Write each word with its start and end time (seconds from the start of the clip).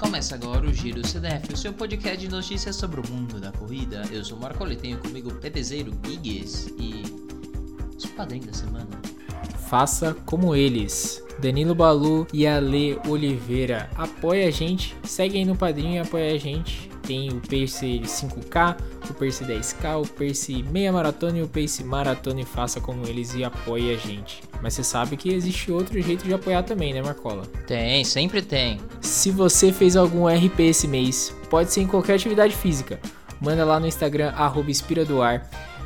Começa 0.00 0.34
agora 0.34 0.66
o 0.66 0.72
Giro 0.72 1.06
CDF, 1.06 1.52
o 1.52 1.56
seu 1.58 1.74
podcast 1.74 2.16
de 2.16 2.26
notícias 2.26 2.74
sobre 2.74 3.02
o 3.02 3.08
mundo 3.12 3.38
da 3.38 3.52
corrida. 3.52 4.02
Eu 4.10 4.24
sou 4.24 4.38
o 4.38 4.40
Marco 4.40 4.64
tenho 4.74 4.96
comigo 4.96 5.28
o 5.28 5.34
Pepezeiro 5.34 5.92
Guigues 5.92 6.72
e 6.78 7.02
os 7.98 8.06
padrinhos 8.06 8.46
da 8.46 8.52
semana. 8.54 8.88
Faça 9.68 10.14
como 10.24 10.56
eles. 10.56 11.22
Danilo 11.38 11.74
Balu 11.74 12.26
e 12.32 12.46
Ale 12.46 12.98
Oliveira. 13.06 13.90
Apoia 13.94 14.48
a 14.48 14.50
gente, 14.50 14.96
segue 15.04 15.36
aí 15.36 15.44
no 15.44 15.54
padrinho 15.54 15.96
e 15.96 15.98
apoia 15.98 16.34
a 16.34 16.38
gente. 16.38 16.89
Tem 17.10 17.28
o 17.28 17.40
Pace 17.40 18.02
5K, 18.04 18.76
o 19.10 19.14
Pace 19.14 19.44
10K, 19.44 20.00
o 20.00 20.06
Pace 20.06 20.62
Meia 20.70 20.92
Maratona 20.92 21.38
e 21.38 21.42
o 21.42 21.48
Pace 21.48 21.82
Maratona 21.82 22.42
e 22.42 22.44
faça 22.44 22.80
como 22.80 23.04
eles 23.04 23.34
e 23.34 23.42
apoie 23.42 23.92
a 23.92 23.96
gente. 23.96 24.40
Mas 24.62 24.74
você 24.74 24.84
sabe 24.84 25.16
que 25.16 25.34
existe 25.34 25.72
outro 25.72 26.00
jeito 26.00 26.24
de 26.24 26.32
apoiar 26.32 26.62
também, 26.62 26.94
né, 26.94 27.02
Marcola? 27.02 27.42
Tem, 27.66 28.04
sempre 28.04 28.40
tem. 28.40 28.78
Se 29.00 29.32
você 29.32 29.72
fez 29.72 29.96
algum 29.96 30.28
RP 30.28 30.60
esse 30.60 30.86
mês, 30.86 31.34
pode 31.50 31.72
ser 31.72 31.80
em 31.80 31.88
qualquer 31.88 32.14
atividade 32.14 32.54
física. 32.54 33.00
Manda 33.40 33.64
lá 33.64 33.80
no 33.80 33.88
Instagram, 33.88 34.28
arroba. 34.36 34.70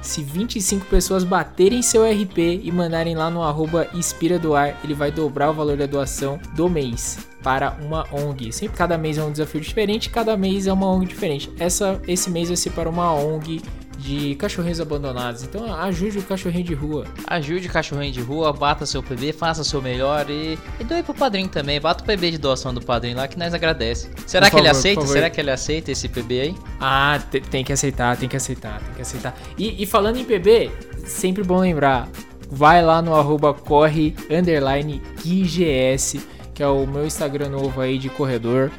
Se 0.05 0.23
25 0.23 0.85
pessoas 0.85 1.25
baterem 1.25 1.81
seu 1.81 2.05
RP 2.05 2.61
e 2.63 2.71
mandarem 2.71 3.17
lá 3.17 3.31
no 3.31 3.43
arroba 3.43 3.89
Inspiradoar, 3.95 4.79
ele 4.85 4.93
vai 4.93 5.11
dobrar 5.11 5.51
o 5.51 5.55
valor 5.55 5.79
da 5.79 5.87
doação 5.87 6.39
do 6.55 6.69
mês 6.69 7.27
para 7.43 7.77
uma 7.81 8.07
ONG. 8.13 8.53
Sempre 8.53 8.77
cada 8.77 8.99
mês 8.99 9.17
é 9.17 9.25
um 9.25 9.33
desafio 9.33 9.63
diferente, 9.63 10.11
cada 10.11 10.37
mês 10.37 10.67
é 10.67 10.73
uma 10.73 10.87
ONG 10.87 11.07
diferente. 11.07 11.51
Essa, 11.59 12.01
esse 12.07 12.31
mês 12.31 12.49
vai 12.49 12.57
ser 12.57 12.71
para 12.71 12.89
uma 12.89 13.15
ONG 13.15 13.63
de 14.05 14.35
cachorrinhos 14.35 14.81
abandonados. 14.81 15.43
Então 15.43 15.73
ajude 15.75 16.19
o 16.19 16.23
cachorrinho 16.23 16.65
de 16.65 16.75
rua. 16.75 17.07
Ajude 17.27 17.69
o 17.69 17.71
cachorrinho 17.73 18.13
de 18.13 18.21
rua, 18.21 18.53
bata 18.53 18.85
seu 18.85 19.03
PB, 19.03 19.33
faça 19.33 19.63
o 19.63 19.65
seu 19.65 19.81
melhor 19.81 20.29
e, 20.29 20.59
e 20.79 20.85
doe 20.85 21.03
pro 21.03 21.15
padrinho 21.15 21.49
também. 21.49 21.81
Bata 21.81 22.05
o 22.05 22.07
PB 22.07 22.33
de 22.33 22.39
doação 22.39 22.75
do 22.75 22.83
padrinho 22.83 23.17
lá 23.17 23.27
que 23.27 23.39
nós 23.39 23.55
agradece. 23.55 24.11
Será 24.27 24.47
por 24.47 24.51
que 24.51 24.57
favor, 24.57 24.59
ele 24.59 24.69
aceita? 24.69 25.07
Será 25.07 25.31
que 25.31 25.41
ele 25.41 25.51
aceita 25.51 25.91
esse 25.91 26.07
PB 26.07 26.41
aí? 26.41 26.55
Ah, 26.79 27.19
tem 27.51 27.65
que 27.65 27.73
aceitar, 27.73 28.15
tem 28.19 28.29
que 28.29 28.37
aceitar, 28.37 28.79
tem 28.81 28.95
que 28.95 29.03
aceitar. 29.03 29.35
E, 29.57 29.83
e 29.83 29.87
falando 29.87 30.19
em 30.19 30.25
PB, 30.25 30.71
sempre 31.07 31.43
bom 31.43 31.61
lembrar, 31.61 32.07
vai 32.51 32.85
lá 32.85 33.01
no 33.01 33.15
arroba 33.15 33.55
corre 33.55 34.15
underline 34.31 35.01
QGS, 35.23 36.21
que 36.53 36.63
é 36.63 36.69
o 36.69 36.87
meu 36.87 37.07
Instagram 37.07 37.49
novo 37.49 37.81
aí 37.81 37.97
de 37.97 38.11
corredor. 38.11 38.71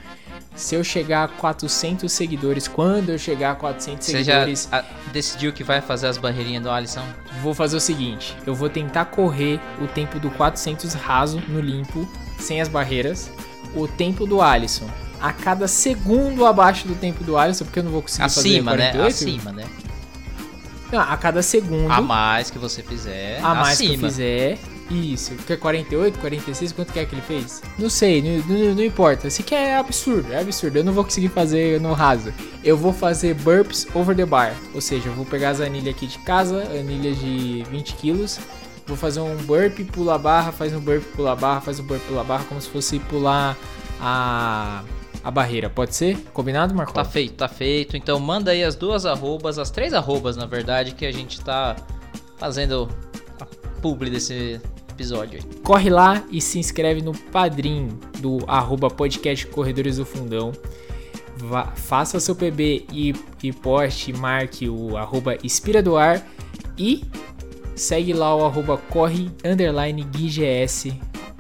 Se 0.56 0.74
eu 0.74 0.84
chegar 0.84 1.26
a 1.26 1.28
400 1.28 2.12
seguidores, 2.12 2.68
quando 2.68 3.10
eu 3.10 3.20
chegar 3.20 3.52
a 3.52 3.56
400 3.56 4.06
Você 4.06 4.24
seguidores. 4.24 4.70
Já 4.72 4.86
decidiu 5.12 5.52
que 5.52 5.64
vai 5.64 5.82
fazer 5.82 6.08
as 6.08 6.18
barreirinhas 6.18 6.64
do 6.64 6.70
Alisson? 6.70 7.04
Vou 7.42 7.54
fazer 7.54 7.76
o 7.76 7.80
seguinte: 7.80 8.36
eu 8.46 8.56
vou 8.56 8.70
tentar 8.70 9.06
correr 9.06 9.60
o 9.82 9.88
tempo 9.88 10.20
do 10.20 10.32
400 10.32 10.94
raso 10.94 11.42
no 11.48 11.60
limpo, 11.60 12.08
sem 12.40 12.62
as 12.62 12.70
barreiras. 12.70 13.30
O 13.76 13.88
tempo 13.88 14.26
do 14.26 14.42
Alisson. 14.42 14.90
A 15.20 15.34
cada 15.34 15.68
segundo 15.68 16.46
abaixo 16.46 16.88
do 16.88 16.96
tempo 16.96 17.24
do 17.24 17.38
Alisson, 17.38 17.66
porque 17.66 17.80
eu 17.80 17.84
não 17.84 17.92
vou 17.92 18.02
conseguir 18.02 18.24
Acima, 18.24 18.72
fazer 18.72 18.92
48. 18.92 19.02
né? 19.02 19.08
Acima, 19.08 19.52
né? 19.52 19.66
Não, 20.92 21.02
a 21.02 21.18
cada 21.18 21.42
segundo. 21.42 21.92
A 21.92 22.02
mais 22.02 22.50
que 22.50 22.58
você 22.58 22.82
fizer. 22.82 23.40
A 23.44 23.56
mais 23.56 23.74
acima. 23.74 23.98
que 23.98 24.06
eu 24.06 24.10
fizer. 24.10 24.60
Isso, 24.90 25.34
que 25.36 25.54
é 25.54 25.58
48, 25.58 26.20
46, 26.20 26.72
quanto 26.72 26.94
que 26.94 27.00
é 27.00 27.06
que 27.06 27.16
ele 27.16 27.22
fez? 27.22 27.64
Não 27.78 27.90
sei, 27.90 28.22
não, 28.22 28.46
não, 28.46 28.76
não, 28.76 28.84
importa. 28.84 29.30
Se 29.32 29.42
quer 29.42 29.70
é 29.70 29.78
absurdo, 29.78 30.32
é 30.32 30.40
absurdo. 30.40 30.78
Eu 30.78 30.84
não 30.84 30.94
vou 30.94 31.04
conseguir 31.04 31.30
fazer 31.30 31.82
no 31.82 31.94
raso. 31.94 32.32
Eu 32.64 32.78
vou 32.78 32.94
fazer 32.94 33.34
burps 33.34 33.88
over 33.96 34.16
the 34.16 34.26
bar. 34.26 34.54
Ou 34.76 34.82
seja, 34.82 35.10
eu 35.10 35.14
vou 35.14 35.26
pegar 35.26 35.50
as 35.50 35.60
anilhas 35.60 35.96
aqui 35.96 36.06
de 36.06 36.20
casa, 36.20 36.64
anilhas 36.80 37.18
de 37.20 37.64
20 37.72 37.96
quilos. 37.96 38.40
Vou 38.86 38.96
fazer 38.96 39.22
um 39.22 39.36
burp, 39.38 39.80
pula 39.92 40.16
a 40.16 40.18
barra, 40.20 40.52
faz 40.52 40.72
um 40.72 40.80
burp, 40.80 41.04
pula 41.16 41.32
a 41.32 41.36
barra, 41.36 41.62
faz 41.62 41.80
um 41.80 41.84
burp, 41.84 42.02
pula 42.04 42.24
barra, 42.24 42.44
como 42.44 42.62
se 42.62 42.70
fosse 42.70 43.00
pular 43.00 43.58
a 44.00 44.84
a 45.26 45.32
barreira, 45.32 45.72
pode 45.72 45.96
ser? 45.96 46.18
Combinado, 46.32 46.76
Marco? 46.76 46.94
Tá 46.94 47.04
feito, 47.04 47.34
tá 47.34 47.48
feito. 47.48 47.98
Então 47.98 48.20
manda 48.20 48.52
aí 48.52 48.64
as 48.64 48.76
duas 48.76 49.08
arrobas, 49.08 49.58
as 49.58 49.72
três 49.72 49.92
arrobas, 49.92 50.38
na 50.38 50.46
verdade, 50.46 50.94
que 50.94 51.04
a 51.04 51.12
gente 51.12 51.42
tá 51.42 51.76
fazendo 52.38 52.88
a 53.42 53.46
publi 53.82 54.12
desse, 54.12 54.62
episódio. 54.96 55.44
Corre 55.62 55.90
lá 55.90 56.24
e 56.32 56.40
se 56.42 56.58
inscreve 56.58 57.02
no 57.02 57.14
padrim 57.14 57.90
do 58.20 58.40
arroba 58.48 58.90
podcast 58.90 59.46
Corredores 59.48 59.98
do 59.98 60.06
Fundão. 60.06 60.54
Vá, 61.38 61.66
faça 61.76 62.20
seu 62.20 62.36
PB 62.36 62.86
e, 62.92 63.14
e 63.44 63.52
poste, 63.52 64.14
marque 64.14 64.70
o 64.70 64.96
arroba 64.96 65.38
Inspira 65.44 65.84
do 65.84 65.98
Ar 65.98 66.26
e 66.78 67.04
segue 67.76 68.14
lá 68.14 68.34
o 68.34 68.46
arroba 68.46 68.78
corre 68.78 69.30
underline 69.44 70.02
GGS 70.06 70.98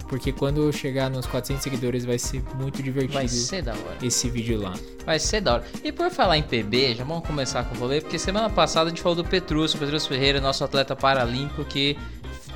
porque 0.07 0.31
quando 0.31 0.61
eu 0.61 0.71
chegar 0.71 1.09
nos 1.09 1.25
400 1.25 1.63
seguidores 1.63 2.05
vai 2.05 2.19
ser 2.19 2.43
muito 2.55 2.83
divertido 2.83 3.13
vai 3.13 3.27
ser 3.27 3.61
da 3.61 3.71
hora. 3.71 3.97
esse 4.03 4.29
vídeo 4.29 4.61
lá. 4.61 4.73
Vai 5.05 5.19
ser 5.19 5.41
da 5.41 5.55
hora. 5.55 5.63
E 5.83 5.91
por 5.91 6.09
falar 6.11 6.37
em 6.37 6.43
PB, 6.43 6.95
já 6.95 7.03
vamos 7.03 7.25
começar 7.25 7.63
com 7.63 7.75
o 7.75 7.79
rolê, 7.79 8.01
porque 8.01 8.19
semana 8.19 8.49
passada 8.49 8.87
a 8.87 8.89
gente 8.89 9.01
falou 9.01 9.15
do 9.15 9.25
Petrúcio, 9.25 9.79
Petrúcio 9.79 10.09
Ferreira, 10.09 10.39
nosso 10.39 10.63
atleta 10.63 10.95
paralímpico 10.95 11.65
que 11.65 11.97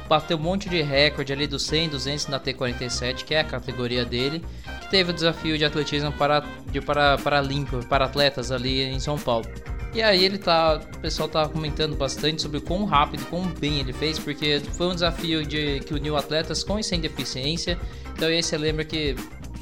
bateu 0.09 0.37
um 0.37 0.41
monte 0.41 0.67
de 0.67 0.81
recorde 0.81 1.31
ali 1.31 1.45
do 1.45 1.59
100, 1.59 1.89
200 1.89 2.27
na 2.27 2.39
T47, 2.39 3.23
que 3.23 3.35
é 3.35 3.41
a 3.41 3.43
categoria 3.43 4.03
dele, 4.03 4.43
que 4.81 4.89
teve 4.89 5.11
o 5.11 5.13
desafio 5.13 5.55
de 5.55 5.63
atletismo 5.63 6.11
para, 6.11 6.43
de 6.71 6.81
para, 6.81 7.17
para 7.19 7.39
limpo, 7.39 7.85
para 7.85 8.05
atletas 8.05 8.51
ali 8.51 8.81
em 8.81 8.99
São 8.99 9.17
Paulo. 9.17 9.45
E 9.93 10.01
aí 10.01 10.23
ele 10.25 10.37
tá, 10.37 10.75
o 10.77 10.99
pessoal 10.99 11.29
tá 11.29 11.47
comentando 11.47 11.95
bastante 11.95 12.41
sobre 12.41 12.59
quão 12.59 12.85
rápido, 12.85 13.25
quão 13.25 13.47
bem 13.47 13.79
ele 13.79 13.93
fez, 13.93 14.19
porque 14.19 14.59
foi 14.73 14.87
um 14.87 14.93
desafio 14.93 15.45
de 15.45 15.79
que 15.81 15.93
uniu 15.93 16.17
atletas 16.17 16.63
com 16.63 16.79
e 16.79 16.83
sem 16.83 16.99
deficiência. 16.99 17.77
Então 18.15 18.27
aí 18.27 18.41
você 18.41 18.57
lembra 18.57 18.83
que 18.83 19.15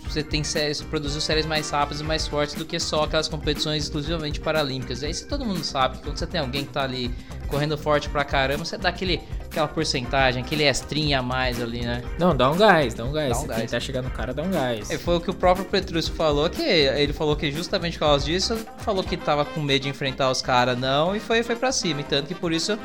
você 0.09 0.23
tem 0.23 0.43
séries, 0.43 0.81
produziu 0.81 1.19
séries 1.21 1.45
mais 1.45 1.69
rápidas 1.69 2.01
e 2.01 2.03
mais 2.03 2.27
fortes 2.27 2.55
do 2.55 2.65
que 2.65 2.79
só 2.79 3.03
aquelas 3.03 3.27
competições 3.27 3.83
exclusivamente 3.83 4.39
paralímpicas. 4.39 5.01
E 5.01 5.07
aí 5.07 5.15
todo 5.25 5.45
mundo 5.45 5.63
sabe 5.63 5.99
quando 5.99 6.17
você 6.17 6.27
tem 6.27 6.39
alguém 6.39 6.65
que 6.65 6.71
tá 6.71 6.83
ali 6.83 7.13
correndo 7.47 7.77
forte 7.77 8.09
pra 8.09 8.23
caramba, 8.23 8.65
você 8.65 8.77
dá 8.77 8.89
aquele, 8.89 9.21
aquela 9.57 9.67
porcentagem, 9.67 10.43
aquele 10.43 10.63
estrinha 10.63 11.19
a 11.19 11.21
mais 11.21 11.61
ali, 11.61 11.81
né? 11.81 12.03
Não, 12.19 12.35
dá 12.35 12.51
um 12.51 12.57
gás, 12.57 12.93
dá 12.93 13.03
um 13.03 13.11
gás. 13.11 13.31
Dá 13.31 13.39
um 13.39 13.47
gás. 13.47 13.61
tentar 13.61 13.79
chegar 13.79 14.01
no 14.01 14.11
cara, 14.11 14.33
dá 14.33 14.43
um 14.43 14.51
gás. 14.51 14.89
E 14.89 14.97
foi 14.97 15.17
o 15.17 15.21
que 15.21 15.31
o 15.31 15.33
próprio 15.33 15.65
Petrúcio 15.65 16.13
falou, 16.13 16.49
que 16.49 16.61
ele 16.61 17.11
falou 17.11 17.35
que 17.35 17.51
justamente 17.51 17.97
por 17.97 18.05
causa 18.05 18.25
disso, 18.25 18.55
falou 18.77 19.03
que 19.03 19.17
tava 19.17 19.43
com 19.43 19.59
medo 19.59 19.83
de 19.83 19.89
enfrentar 19.89 20.29
os 20.29 20.41
caras 20.41 20.77
não, 20.77 21.15
e 21.15 21.19
foi, 21.19 21.41
foi 21.41 21.55
pra 21.55 21.71
cima. 21.71 22.01
E 22.01 22.03
tanto 22.03 22.27
que 22.27 22.35
por 22.35 22.53
isso 22.53 22.77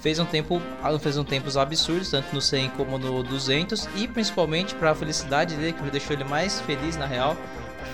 fez 0.00 0.18
um 0.18 0.24
tempo, 0.24 0.62
fez 1.00 1.18
um 1.18 1.24
tempos 1.24 1.56
absurdos, 1.56 2.10
tanto 2.10 2.32
no 2.32 2.40
100 2.40 2.70
como 2.70 2.98
no 2.98 3.22
200, 3.22 3.88
e 3.96 4.06
principalmente 4.06 4.74
para 4.74 4.92
a 4.92 4.94
felicidade 4.94 5.56
dele, 5.56 5.72
que 5.72 5.82
me 5.82 5.90
deixou 5.90 6.14
ele 6.14 6.24
mais 6.24 6.60
feliz 6.60 6.96
na 6.96 7.06
real, 7.06 7.36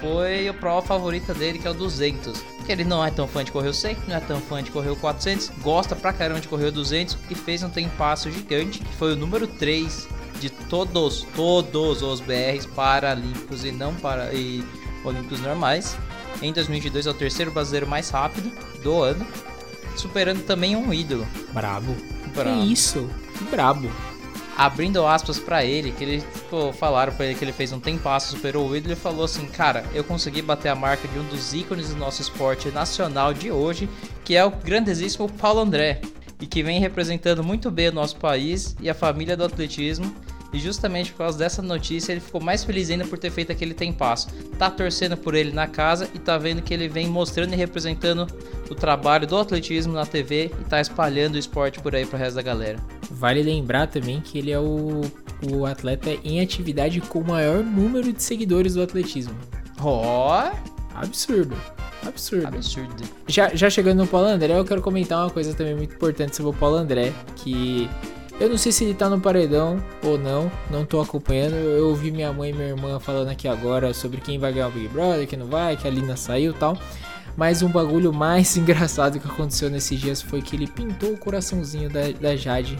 foi 0.00 0.48
a 0.48 0.54
prova 0.54 0.86
favorita 0.86 1.34
dele, 1.34 1.58
que 1.58 1.66
é 1.66 1.70
o 1.70 1.74
200. 1.74 2.40
Que 2.64 2.72
ele 2.72 2.84
não 2.84 3.04
é 3.04 3.10
tão 3.10 3.28
fã 3.28 3.44
de 3.44 3.52
correr 3.52 3.68
o 3.68 3.74
100, 3.74 3.96
não 4.08 4.16
é 4.16 4.20
tão 4.20 4.40
fã 4.40 4.62
de 4.62 4.70
correr 4.70 4.90
o 4.90 4.96
400, 4.96 5.50
gosta 5.62 5.94
pra 5.94 6.12
caramba 6.12 6.40
de 6.40 6.48
correr 6.48 6.66
o 6.66 6.72
200 6.72 7.16
e 7.30 7.34
fez 7.34 7.62
um 7.62 7.70
tempasso 7.70 8.30
gigante, 8.30 8.80
que 8.80 8.94
foi 8.96 9.12
o 9.12 9.16
número 9.16 9.46
3 9.46 10.08
de 10.40 10.50
todos, 10.50 11.26
todos 11.34 12.02
os 12.02 12.20
BRs 12.20 12.66
paralímpicos 12.66 13.64
e 13.64 13.72
não 13.72 13.94
para 13.94 14.32
e 14.32 14.64
olímpicos 15.04 15.40
normais. 15.40 15.96
Em 16.42 16.52
2022 16.52 17.06
é 17.06 17.10
o 17.10 17.14
terceiro 17.14 17.50
brasileiro 17.50 17.86
mais 17.86 18.10
rápido 18.10 18.50
do 18.82 19.02
ano 19.02 19.26
superando 19.96 20.42
também 20.44 20.76
um 20.76 20.92
ídolo. 20.92 21.26
Brabo. 21.52 21.94
Brabo. 22.34 22.60
Que 22.60 22.72
isso? 22.72 23.08
Que 23.36 23.44
brabo. 23.44 23.90
Abrindo 24.56 25.06
aspas 25.06 25.38
para 25.38 25.64
ele, 25.64 25.92
que 25.92 26.02
ele 26.02 26.24
pô, 26.48 26.72
falaram 26.72 27.12
para 27.12 27.26
ele 27.26 27.34
que 27.34 27.44
ele 27.44 27.52
fez 27.52 27.72
um 27.72 27.80
tempasso, 27.80 28.34
superou 28.34 28.66
o 28.66 28.76
ídolo 28.76 28.94
e 28.94 28.96
falou 28.96 29.24
assim: 29.24 29.46
Cara, 29.46 29.84
eu 29.92 30.02
consegui 30.02 30.40
bater 30.40 30.70
a 30.70 30.74
marca 30.74 31.06
de 31.06 31.18
um 31.18 31.24
dos 31.24 31.52
ícones 31.52 31.90
do 31.90 31.96
nosso 31.96 32.22
esporte 32.22 32.70
nacional 32.70 33.34
de 33.34 33.50
hoje, 33.50 33.88
que 34.24 34.34
é 34.34 34.44
o 34.44 34.50
grandíssimo 34.50 35.30
Paulo 35.30 35.60
André, 35.60 36.00
e 36.40 36.46
que 36.46 36.62
vem 36.62 36.80
representando 36.80 37.44
muito 37.44 37.70
bem 37.70 37.88
o 37.88 37.92
nosso 37.92 38.16
país 38.16 38.74
e 38.80 38.88
a 38.88 38.94
família 38.94 39.36
do 39.36 39.44
atletismo 39.44 40.10
e 40.52 40.58
justamente 40.58 41.12
por 41.12 41.18
causa 41.18 41.36
dessa 41.36 41.60
notícia, 41.60 42.12
ele 42.12 42.20
ficou 42.20 42.40
mais 42.40 42.64
feliz 42.64 42.88
ainda 42.88 43.04
por 43.04 43.18
ter 43.18 43.30
feito 43.30 43.52
aquele 43.52 43.74
tempasso. 43.74 44.28
Tá 44.58 44.70
torcendo 44.70 45.14
por 45.14 45.34
ele 45.34 45.52
na 45.52 45.66
casa 45.66 46.08
e 46.14 46.18
tá 46.18 46.38
vendo 46.38 46.62
que 46.62 46.72
ele 46.72 46.88
vem 46.88 47.08
mostrando 47.08 47.52
e 47.52 47.56
representando 47.56 48.26
o 48.70 48.74
trabalho 48.74 49.26
do 49.26 49.36
atletismo 49.36 49.92
na 49.92 50.06
TV 50.06 50.50
e 50.58 50.64
tá 50.64 50.80
espalhando 50.80 51.34
o 51.34 51.38
esporte 51.38 51.80
por 51.80 51.94
aí 51.94 52.06
pro 52.06 52.16
resto 52.16 52.36
da 52.36 52.42
galera. 52.42 52.78
Vale 53.10 53.42
lembrar 53.42 53.86
também 53.86 54.20
que 54.20 54.38
ele 54.38 54.50
é 54.50 54.58
o, 54.58 55.02
o 55.50 55.66
atleta 55.66 56.10
em 56.24 56.40
atividade 56.40 57.00
com 57.00 57.20
o 57.20 57.26
maior 57.26 57.62
número 57.62 58.12
de 58.12 58.22
seguidores 58.22 58.74
do 58.74 58.82
atletismo. 58.82 59.34
Ó! 59.80 60.50
Oh. 60.50 60.76
Absurdo. 60.96 61.54
Absurdo. 62.06 62.46
Absurdo. 62.46 63.02
Já, 63.28 63.54
já 63.54 63.68
chegando 63.68 63.98
no 63.98 64.06
Paulo 64.06 64.28
André, 64.28 64.58
eu 64.58 64.64
quero 64.64 64.80
comentar 64.80 65.18
uma 65.18 65.30
coisa 65.30 65.52
também 65.52 65.74
muito 65.74 65.94
importante 65.94 66.34
sobre 66.34 66.50
o 66.50 66.54
Paulo 66.54 66.76
André, 66.76 67.12
que 67.36 67.88
eu 68.40 68.48
não 68.48 68.56
sei 68.56 68.72
se 68.72 68.84
ele 68.84 68.94
tá 68.94 69.08
no 69.08 69.20
paredão 69.20 69.82
ou 70.02 70.18
não, 70.18 70.50
não 70.70 70.84
tô 70.84 71.00
acompanhando. 71.00 71.54
Eu 71.54 71.88
ouvi 71.88 72.10
minha 72.10 72.32
mãe 72.32 72.50
e 72.50 72.52
minha 72.52 72.68
irmã 72.68 72.98
falando 72.98 73.28
aqui 73.28 73.46
agora 73.46 73.92
sobre 73.92 74.20
quem 74.20 74.38
vai 74.38 74.52
ganhar 74.52 74.68
o 74.68 74.70
Big 74.70 74.88
Brother, 74.88 75.26
quem 75.26 75.38
não 75.38 75.46
vai, 75.46 75.76
que 75.76 75.86
a 75.86 75.90
Lina 75.90 76.16
saiu 76.16 76.52
e 76.52 76.54
tal. 76.54 76.78
Mas 77.36 77.62
um 77.62 77.68
bagulho 77.68 78.12
mais 78.12 78.56
engraçado 78.58 79.20
que 79.20 79.26
aconteceu 79.28 79.68
nesses 79.70 80.00
dias 80.00 80.22
foi 80.22 80.40
que 80.42 80.56
ele 80.56 80.66
pintou 80.66 81.12
o 81.12 81.18
coraçãozinho 81.18 81.90
da, 81.90 82.10
da 82.20 82.34
Jade 82.36 82.78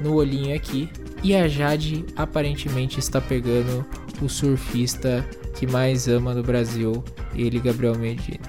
no 0.00 0.14
olhinho 0.14 0.54
aqui. 0.56 0.90
E 1.22 1.36
a 1.36 1.46
Jade 1.46 2.04
aparentemente 2.16 2.98
está 2.98 3.20
pegando 3.20 3.86
o 4.20 4.28
surfista 4.28 5.24
que 5.54 5.66
mais 5.66 6.08
ama 6.08 6.34
no 6.34 6.42
Brasil, 6.42 7.04
ele 7.34 7.60
Gabriel 7.60 7.94
Medina. 7.96 8.40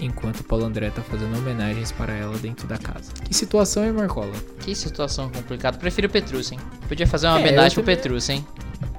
Enquanto 0.00 0.40
o 0.40 0.44
Paulo 0.44 0.64
André 0.64 0.90
tá 0.90 1.02
fazendo 1.02 1.36
homenagens 1.36 1.90
para 1.90 2.12
ela 2.12 2.36
dentro 2.38 2.68
da 2.68 2.78
casa. 2.78 3.10
Que 3.24 3.34
situação, 3.34 3.84
hein, 3.84 3.92
Marcola? 3.92 4.32
Que 4.60 4.74
situação 4.74 5.28
complicada. 5.30 5.76
Prefiro 5.78 6.06
o 6.06 6.10
Petrus, 6.10 6.52
hein? 6.52 6.58
Podia 6.86 7.06
fazer 7.06 7.26
uma 7.26 7.38
É, 7.38 7.40
homenagem 7.40 7.74
pro 7.74 7.82
também- 7.82 7.96
Petrus, 7.96 8.28
hein? 8.28 8.46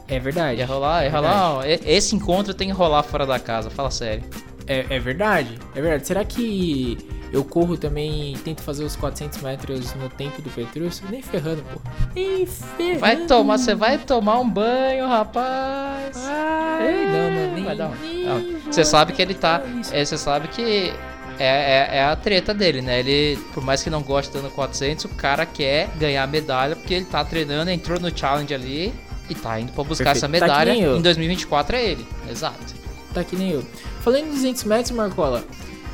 É 0.08 0.20
verdade. 0.20 0.60
Ia 0.60 0.66
rolar, 0.66 1.04
ia 1.04 1.08
É 1.08 1.12
rolar. 1.12 1.62
Esse 1.86 2.16
encontro 2.16 2.54
tem 2.54 2.68
que 2.70 2.74
rolar 2.74 3.04
fora 3.04 3.26
da 3.26 3.40
casa, 3.40 3.70
fala 3.70 3.90
sério. 3.92 4.24
É, 4.70 4.86
é 4.90 5.00
verdade, 5.00 5.58
é 5.76 5.82
verdade. 5.82 6.06
Será 6.08 6.24
que 6.24 6.96
eu 7.34 7.44
corro 7.44 7.76
também 7.76 8.34
e 8.34 8.38
tento 8.38 8.62
fazer 8.62 8.84
os 8.84 8.96
400 8.96 9.42
metros 9.42 9.94
no 9.96 10.08
tempo 10.10 10.42
do 10.44 10.50
Petrus? 10.52 11.02
Nem 11.10 11.22
ferrando, 11.24 11.64
pô. 11.74 11.82
Nem 12.16 12.46
ferrando. 12.46 13.00
Vai 13.00 13.16
tomar, 13.26 13.58
você 13.58 13.74
vai 13.74 13.98
tomar 13.98 14.40
um 14.40 14.48
banho, 14.50 15.08
rapaz. 15.08 16.16
Ai, 16.26 17.06
não, 17.06 17.32
não, 17.48 17.54
nem, 17.56 17.64
Vai 17.66 17.76
dar 17.76 17.90
um- 17.90 18.60
Você 18.72 18.86
sabe 18.86 19.14
que 19.14 19.22
ele 19.22 19.34
tá. 19.34 19.62
é, 19.92 20.06
Você 20.06 20.18
sabe 20.18 20.48
que 20.50 20.94
é, 21.40 21.46
é, 21.48 21.98
é 21.98 22.04
a 22.04 22.16
treta 22.16 22.54
dele, 22.54 22.82
né? 22.82 23.00
Ele, 23.00 23.38
por 23.54 23.64
mais 23.64 23.82
que 23.82 23.90
não 23.90 24.02
goste 24.04 24.32
dando 24.32 24.50
400, 24.52 25.06
o 25.06 25.10
cara 25.10 25.46
quer 25.48 25.88
ganhar 25.98 26.24
a 26.24 26.28
medalha 26.28 26.76
porque 26.76 26.94
ele 26.94 27.06
tá 27.06 27.24
treinando, 27.26 27.72
entrou 27.72 28.00
no 28.00 28.16
challenge 28.16 28.54
ali 28.54 28.94
e 29.30 29.34
tá 29.36 29.60
indo 29.60 29.72
pra 29.72 29.84
buscar 29.84 30.14
Perfeito. 30.14 30.26
essa 30.26 30.28
Tá 30.28 30.34
que 30.40 30.42
medalha. 30.42 30.74
nem 30.74 30.82
eu. 30.84 30.98
em 30.98 31.02
2024 31.02 31.76
é 31.76 31.84
ele, 31.86 32.06
exato. 32.30 32.78
Tá 33.14 33.24
que 33.24 33.36
nem 33.36 33.52
eu. 33.52 33.64
Falando 34.02 34.28
em 34.28 34.32
200 34.32 34.64
metros, 34.64 34.92
Marcola, 34.92 35.44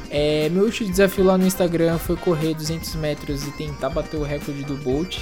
é, 0.10 0.48
meu 0.50 0.64
último 0.66 0.90
desafio 0.90 1.24
lá 1.24 1.38
no 1.38 1.46
Instagram 1.46 1.98
foi 1.98 2.16
correr 2.16 2.54
200 2.54 2.96
metros 2.96 3.46
e 3.48 3.52
tentar 3.52 3.90
bater 3.90 4.18
o 4.18 4.24
recorde 4.24 4.64
do 4.64 4.76
Bolt. 4.76 5.18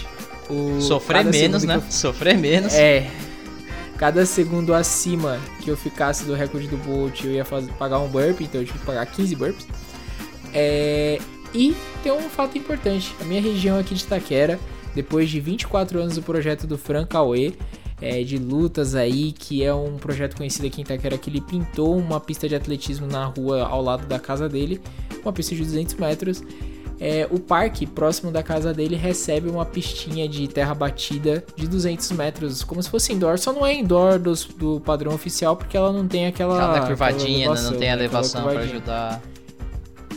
O, 0.49 0.81
Sofrer 0.81 1.23
menos, 1.25 1.63
né? 1.63 1.75
eu- 1.77 1.83
Sofrer 1.91 2.37
menos. 2.37 2.73
É. 2.73 3.09
Cada 3.97 4.25
segundo 4.25 4.73
acima 4.73 5.39
que 5.61 5.69
eu 5.69 5.77
ficasse 5.77 6.25
do 6.25 6.33
recorde 6.33 6.67
do 6.67 6.75
Bolt, 6.77 7.23
eu 7.23 7.31
ia 7.31 7.45
fazer, 7.45 7.71
pagar 7.73 7.99
um 7.99 8.07
burpee, 8.09 8.43
então 8.45 8.59
eu 8.59 8.67
tive 8.67 8.79
que 8.79 8.85
pagar 8.85 9.05
15 9.05 9.35
burpees. 9.35 9.65
É, 10.53 11.19
e 11.53 11.75
tem 12.01 12.11
um 12.11 12.29
fato 12.29 12.57
importante: 12.57 13.15
a 13.21 13.23
minha 13.23 13.41
região 13.41 13.79
aqui 13.79 13.95
de 13.95 14.03
Itaquera, 14.03 14.59
depois 14.93 15.29
de 15.29 15.39
24 15.39 15.99
anos 16.01 16.15
do 16.15 16.21
projeto 16.21 16.67
do 16.67 16.77
Fran 16.77 17.05
Cauê, 17.05 17.53
é, 18.03 18.21
de 18.21 18.37
lutas 18.37 18.95
aí, 18.95 19.31
que 19.31 19.63
é 19.63 19.73
um 19.73 19.95
projeto 19.95 20.35
conhecido 20.35 20.67
aqui 20.67 20.81
em 20.81 20.83
Itaquera, 20.83 21.17
que 21.17 21.29
ele 21.29 21.39
pintou 21.39 21.97
uma 21.97 22.19
pista 22.19 22.49
de 22.49 22.53
atletismo 22.55 23.07
na 23.07 23.23
rua 23.25 23.63
ao 23.63 23.81
lado 23.81 24.05
da 24.05 24.19
casa 24.19 24.49
dele, 24.49 24.81
uma 25.23 25.31
pista 25.31 25.55
de 25.55 25.63
200 25.63 25.95
metros. 25.95 26.43
É, 26.99 27.27
o 27.31 27.39
parque 27.39 27.85
próximo 27.87 28.29
da 28.29 28.43
casa 28.43 28.73
dele 28.73 28.95
recebe 28.95 29.49
uma 29.49 29.65
pistinha 29.65 30.27
de 30.27 30.47
terra 30.49 30.73
batida 30.75 31.43
de 31.55 31.65
200 31.65 32.11
metros, 32.11 32.61
como 32.61 32.83
se 32.83 32.89
fosse 32.89 33.13
indoor. 33.13 33.37
Só 33.39 33.53
não 33.53 33.65
é 33.65 33.73
indoor 33.73 34.19
dos- 34.19 34.45
do, 34.45 34.81
padrão 34.81 35.13
oficial 35.13 35.55
porque 35.55 35.75
ela 35.75 35.91
não 35.91 36.05
tem 36.07 36.27
aquela. 36.27 36.55
Ela 36.55 36.63
é 36.63 36.69
aquela 36.71 36.87
curvadinha, 36.87 37.53
né? 37.53 37.61
não 37.61 37.71
tem 37.77 37.89
a 37.89 37.95
né? 37.95 38.03
Aquela 38.05 38.19
elevação 38.19 38.43
pra 38.43 38.51
curvadinha. 38.51 38.75
ajudar. 38.75 39.21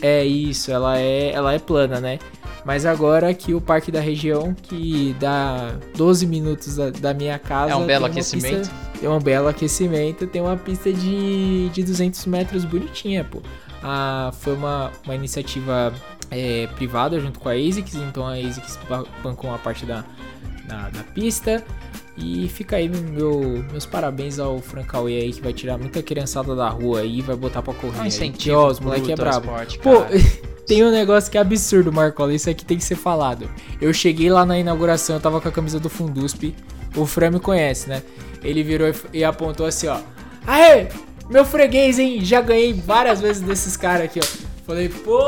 É 0.01 0.23
isso, 0.23 0.71
ela 0.71 0.99
é, 0.99 1.31
ela 1.31 1.53
é 1.53 1.59
plana, 1.59 1.99
né? 1.99 2.19
Mas 2.67 2.85
agora 2.85 3.33
que 3.33 3.53
o 3.53 3.61
parque 3.61 3.89
da 3.89 4.01
região, 4.01 4.53
que 4.53 5.15
dá 5.21 5.75
12 5.95 6.27
minutos 6.27 6.75
da, 6.75 6.89
da 6.89 7.13
minha 7.13 7.39
casa. 7.39 7.71
É 7.71 7.75
um 7.77 7.85
belo 7.85 8.05
aquecimento. 8.05 8.57
pista- 8.59 8.73
tem 8.99 9.07
um 9.09 9.19
belo 9.19 9.47
aquecimento, 9.47 10.27
tem 10.27 10.41
uma 10.41 10.57
pista 10.57 10.91
de, 10.91 11.69
de 11.69 11.81
200 11.81 12.25
metros 12.25 12.65
bonitinha, 12.65 13.23
pô. 13.23 13.41
Ah, 13.81 14.31
foi 14.41 14.53
uma, 14.53 14.91
uma 15.05 15.15
iniciativa 15.15 15.93
é, 16.29 16.67
privada 16.75 17.17
junto 17.21 17.39
com 17.39 17.47
a 17.47 17.53
ASICS, 17.53 17.95
então 17.95 18.27
a 18.27 18.33
ASICS 18.33 18.77
ba- 18.89 19.05
bancou 19.23 19.49
uma 19.49 19.59
parte 19.59 19.85
da, 19.85 20.03
da, 20.67 20.89
da 20.89 21.03
pista. 21.13 21.63
E 22.17 22.49
fica 22.49 22.75
aí 22.75 22.89
meu, 22.89 23.63
meus 23.71 23.85
parabéns 23.85 24.39
ao 24.39 24.59
Francauê 24.59 25.21
aí, 25.21 25.31
que 25.31 25.39
vai 25.41 25.53
tirar 25.53 25.77
muita 25.77 26.01
criançada 26.03 26.53
da 26.53 26.67
rua 26.67 26.99
aí 27.01 27.19
e 27.19 27.21
vai 27.21 27.35
botar 27.37 27.61
pra 27.61 27.73
correr. 27.75 27.99
É 27.99 28.01
um 28.01 28.05
incentivo 28.07 28.57
ó, 28.57 28.67
os 28.67 28.79
moleque 28.81 29.11
é 29.11 29.15
brabo. 29.15 29.47
Pô. 29.79 30.03
tem 30.67 30.83
um 30.83 30.91
negócio 30.91 31.31
que 31.31 31.37
é 31.37 31.41
absurdo, 31.41 31.91
Marcola. 31.91 32.33
Isso 32.33 32.49
aqui 32.49 32.65
tem 32.65 32.77
que 32.77 32.83
ser 32.83 32.95
falado. 32.95 33.49
Eu 33.81 33.93
cheguei 33.93 34.29
lá 34.29 34.45
na 34.45 34.57
inauguração, 34.59 35.15
eu 35.15 35.21
tava 35.21 35.39
com 35.41 35.47
a 35.47 35.51
camisa 35.51 35.79
do 35.79 35.89
Fundusp. 35.89 36.53
O 36.95 37.05
Fran 37.05 37.31
me 37.31 37.39
conhece, 37.39 37.89
né? 37.89 38.01
Ele 38.43 38.63
virou 38.63 38.87
e- 39.13 39.23
apontou 39.23 39.65
assim, 39.65 39.87
ó. 39.87 39.99
Aê, 40.45 40.87
meu 41.29 41.43
freguês, 41.45 41.97
hein? 41.99 42.23
Já 42.23 42.41
ganhei 42.41 42.73
várias 42.73 43.19
vezes 43.21 43.41
desses 43.41 43.75
caras 43.77 44.05
aqui, 44.05 44.19
ó. 44.21 44.27
Falei, 44.65 44.89
pô. 44.89 45.19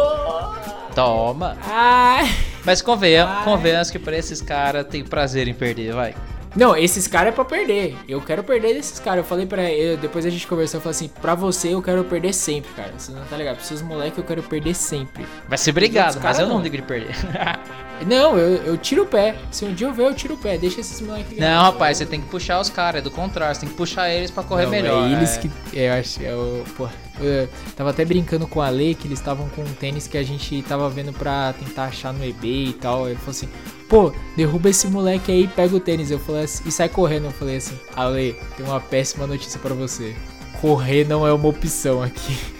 Toma. 0.93 1.57
Ai. 1.63 2.27
Mas 2.65 2.81
convenha, 2.81 3.25
Ai. 3.25 3.43
convenhamos 3.45 3.89
que 3.89 3.97
pra 3.99 4.17
esses 4.17 4.41
caras 4.41 4.85
tem 4.87 5.03
prazer 5.03 5.47
em 5.47 5.53
perder, 5.53 5.93
vai. 5.93 6.13
Não, 6.55 6.75
esses 6.75 7.07
caras 7.07 7.31
é 7.33 7.35
pra 7.35 7.45
perder. 7.45 7.95
Eu 8.07 8.21
quero 8.21 8.43
perder 8.43 8.73
desses 8.73 8.99
caras. 8.99 9.19
Eu 9.19 9.23
falei 9.23 9.45
pra 9.45 9.63
ele, 9.69 9.97
depois 9.97 10.25
a 10.25 10.29
gente 10.29 10.47
conversou, 10.47 10.77
eu 10.79 10.81
falei 10.81 10.95
assim, 10.95 11.07
pra 11.21 11.35
você 11.35 11.73
eu 11.73 11.81
quero 11.81 12.03
perder 12.03 12.33
sempre, 12.33 12.71
cara. 12.73 12.91
Você 12.97 13.11
não 13.11 13.23
tá 13.25 13.37
ligado? 13.37 13.55
Pra 13.55 13.65
seus 13.65 13.81
moleques 13.81 14.17
eu 14.17 14.23
quero 14.23 14.41
perder 14.43 14.73
sempre. 14.75 15.25
Vai 15.47 15.57
ser 15.57 15.71
obrigado, 15.71 16.19
mas 16.21 16.39
eu 16.39 16.47
não 16.47 16.55
não. 16.55 16.61
ligo 16.63 16.75
de 16.75 16.83
perder. 16.83 17.15
Não, 18.05 18.37
eu, 18.37 18.63
eu 18.63 18.77
tiro 18.77 19.03
o 19.03 19.05
pé. 19.05 19.35
Se 19.51 19.65
um 19.65 19.73
dia 19.73 19.87
eu 19.87 19.93
ver, 19.93 20.03
eu 20.05 20.13
tiro 20.13 20.35
o 20.35 20.37
pé. 20.37 20.57
Deixa 20.57 20.79
esses 20.79 20.99
moleques 21.01 21.37
não, 21.37 21.63
rapaz, 21.63 21.97
você 21.97 22.05
tem 22.05 22.21
que 22.21 22.27
puxar 22.27 22.59
os 22.59 22.69
caras, 22.69 22.99
é 22.99 23.03
do 23.03 23.11
contrário, 23.11 23.55
você 23.55 23.61
tem 23.61 23.69
que 23.69 23.75
puxar 23.75 24.09
eles 24.09 24.31
pra 24.31 24.43
correr 24.43 24.63
Não, 24.63 24.71
melhor. 24.71 25.07
É 25.07 25.13
eles 25.13 25.37
é. 25.37 25.39
que. 25.39 25.51
Eu 25.73 25.93
acho. 25.93 26.21
Eu, 26.21 26.63
pô, 26.75 26.87
eu 27.19 27.49
tava 27.75 27.89
até 27.89 28.05
brincando 28.05 28.47
com 28.47 28.61
a 28.61 28.69
Lei 28.69 28.95
que 28.95 29.07
eles 29.07 29.19
estavam 29.19 29.47
com 29.49 29.61
um 29.61 29.73
tênis 29.73 30.07
que 30.07 30.17
a 30.17 30.23
gente 30.23 30.61
tava 30.63 30.89
vendo 30.89 31.11
pra 31.13 31.53
tentar 31.53 31.85
achar 31.85 32.13
no 32.13 32.25
eBay 32.25 32.69
e 32.69 32.73
tal. 32.73 33.07
Ele 33.07 33.17
falou 33.17 33.31
assim: 33.31 33.49
pô, 33.87 34.13
derruba 34.35 34.69
esse 34.69 34.87
moleque 34.87 35.31
aí 35.31 35.43
e 35.43 35.47
pega 35.47 35.75
o 35.75 35.79
tênis. 35.79 36.11
Eu 36.11 36.19
falei 36.19 36.43
assim, 36.43 36.63
e 36.67 36.71
sai 36.71 36.89
correndo. 36.89 37.25
Eu 37.25 37.31
falei 37.31 37.57
assim: 37.57 37.77
Ale, 37.95 38.35
tem 38.55 38.65
uma 38.65 38.79
péssima 38.79 39.27
notícia 39.27 39.59
pra 39.59 39.73
você. 39.73 40.15
Correr 40.61 41.05
não 41.05 41.25
é 41.25 41.33
uma 41.33 41.47
opção 41.47 42.01
aqui. 42.01 42.37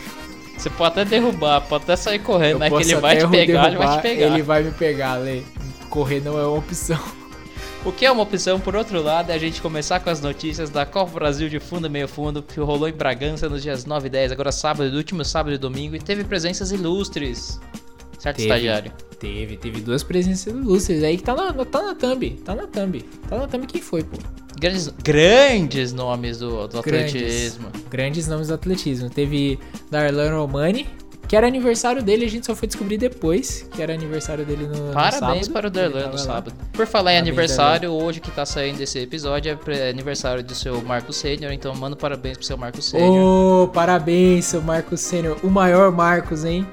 Você 0.59 0.69
pode 0.69 0.99
até 0.99 1.05
derrubar, 1.05 1.61
pode 1.61 1.85
até 1.85 1.95
sair 1.95 2.19
correndo, 2.19 2.55
Eu 2.55 2.59
mas 2.59 2.73
que 2.73 2.91
ele 2.91 2.95
vai 2.99 3.17
te 3.17 3.27
pegar, 3.29 3.43
ele 3.43 3.53
vai 3.53 3.69
derrubar, 3.71 3.95
te 3.95 4.01
pegar. 4.01 4.25
Ele 4.25 4.41
vai 4.41 4.63
me 4.63 4.71
pegar, 4.71 5.11
Ale. 5.13 5.45
Correr 5.89 6.19
não 6.19 6.37
é 6.37 6.45
uma 6.45 6.57
opção. 6.57 6.99
O 7.85 7.93
que 7.93 8.05
é 8.05 8.11
uma 8.11 8.23
opção, 8.23 8.59
por 8.59 8.75
outro 8.75 9.01
lado, 9.01 9.29
é 9.29 9.33
a 9.33 9.37
gente 9.37 9.61
começar 9.61 10.01
com 10.01 10.09
as 10.09 10.19
notícias 10.19 10.69
da 10.69 10.85
Copa 10.85 11.13
Brasil 11.13 11.47
de 11.47 11.61
fundo 11.61 11.87
e 11.87 11.89
meio 11.89 12.09
fundo, 12.09 12.43
que 12.43 12.59
rolou 12.59 12.89
em 12.89 12.91
Bragança 12.91 13.47
nos 13.47 13.63
dias 13.63 13.85
9 13.85 14.07
e 14.07 14.09
10, 14.09 14.33
agora 14.33 14.51
sábado, 14.51 14.91
do 14.91 14.97
último 14.97 15.23
sábado 15.23 15.55
e 15.55 15.57
domingo, 15.57 15.95
e 15.95 15.99
teve 15.99 16.25
presenças 16.25 16.73
ilustres. 16.73 17.57
Certo, 18.19 18.35
Teve. 18.35 18.49
estagiário? 18.49 18.91
Teve, 19.17 19.55
teve 19.55 19.79
duas 19.79 20.03
presenças 20.03 20.53
ilustres 20.53 21.03
aí 21.03 21.15
que 21.15 21.23
tá 21.23 21.33
na, 21.33 21.53
tá 21.53 21.81
na 21.81 21.95
thumb. 21.95 22.31
Tá 22.43 22.53
na 22.53 22.67
thumb. 22.67 23.01
Tá 23.29 23.37
na 23.37 23.47
thumb 23.47 23.65
quem 23.65 23.81
foi, 23.81 24.03
pô. 24.03 24.17
Grandes, 24.59 24.87
grandes 25.03 25.93
nomes 25.93 26.39
do, 26.39 26.67
do 26.67 26.81
Grandes. 26.81 27.15
atletismo. 27.15 27.67
Grandes 27.89 28.27
nomes 28.27 28.47
do 28.49 28.53
atletismo. 28.53 29.09
Teve 29.09 29.57
Darlan 29.89 30.35
Romani, 30.35 30.87
que 31.27 31.35
era 31.35 31.45
aniversário 31.47 32.01
dele, 32.03 32.25
a 32.25 32.29
gente 32.29 32.45
só 32.45 32.55
foi 32.55 32.67
descobrir 32.67 32.97
depois 32.97 33.67
que 33.71 33.81
era 33.81 33.93
aniversário 33.93 34.43
dele 34.45 34.65
no, 34.65 34.87
no 34.87 34.93
Parabéns 34.93 35.45
sábado. 35.45 35.51
para 35.53 35.67
o 35.67 35.69
Darlan 35.69 36.07
no 36.07 36.17
sábado. 36.17 36.53
Por 36.73 36.87
falar 36.87 37.11
em 37.11 37.15
Parabéns, 37.15 37.27
aniversário, 37.29 37.91
hoje 37.91 38.19
que 38.19 38.31
tá 38.31 38.45
saindo 38.45 38.81
esse 38.81 38.97
episódio 38.99 39.51
é 39.51 39.55
pre- 39.55 39.89
aniversário 39.89 40.43
do 40.43 40.55
seu 40.55 40.81
Marco 40.81 41.13
Sênior, 41.13 41.51
então 41.53 41.73
manda 41.75 41.95
parabéns 41.95 42.37
pro 42.37 42.45
seu 42.45 42.57
Marco 42.57 42.81
Sênior. 42.81 43.63
Ô, 43.63 43.67
parabéns, 43.67 44.45
seu 44.45 44.61
Marcos 44.61 44.99
Sênior. 45.01 45.37
O 45.43 45.49
maior 45.49 45.91
Marcos, 45.91 46.43
hein? 46.45 46.65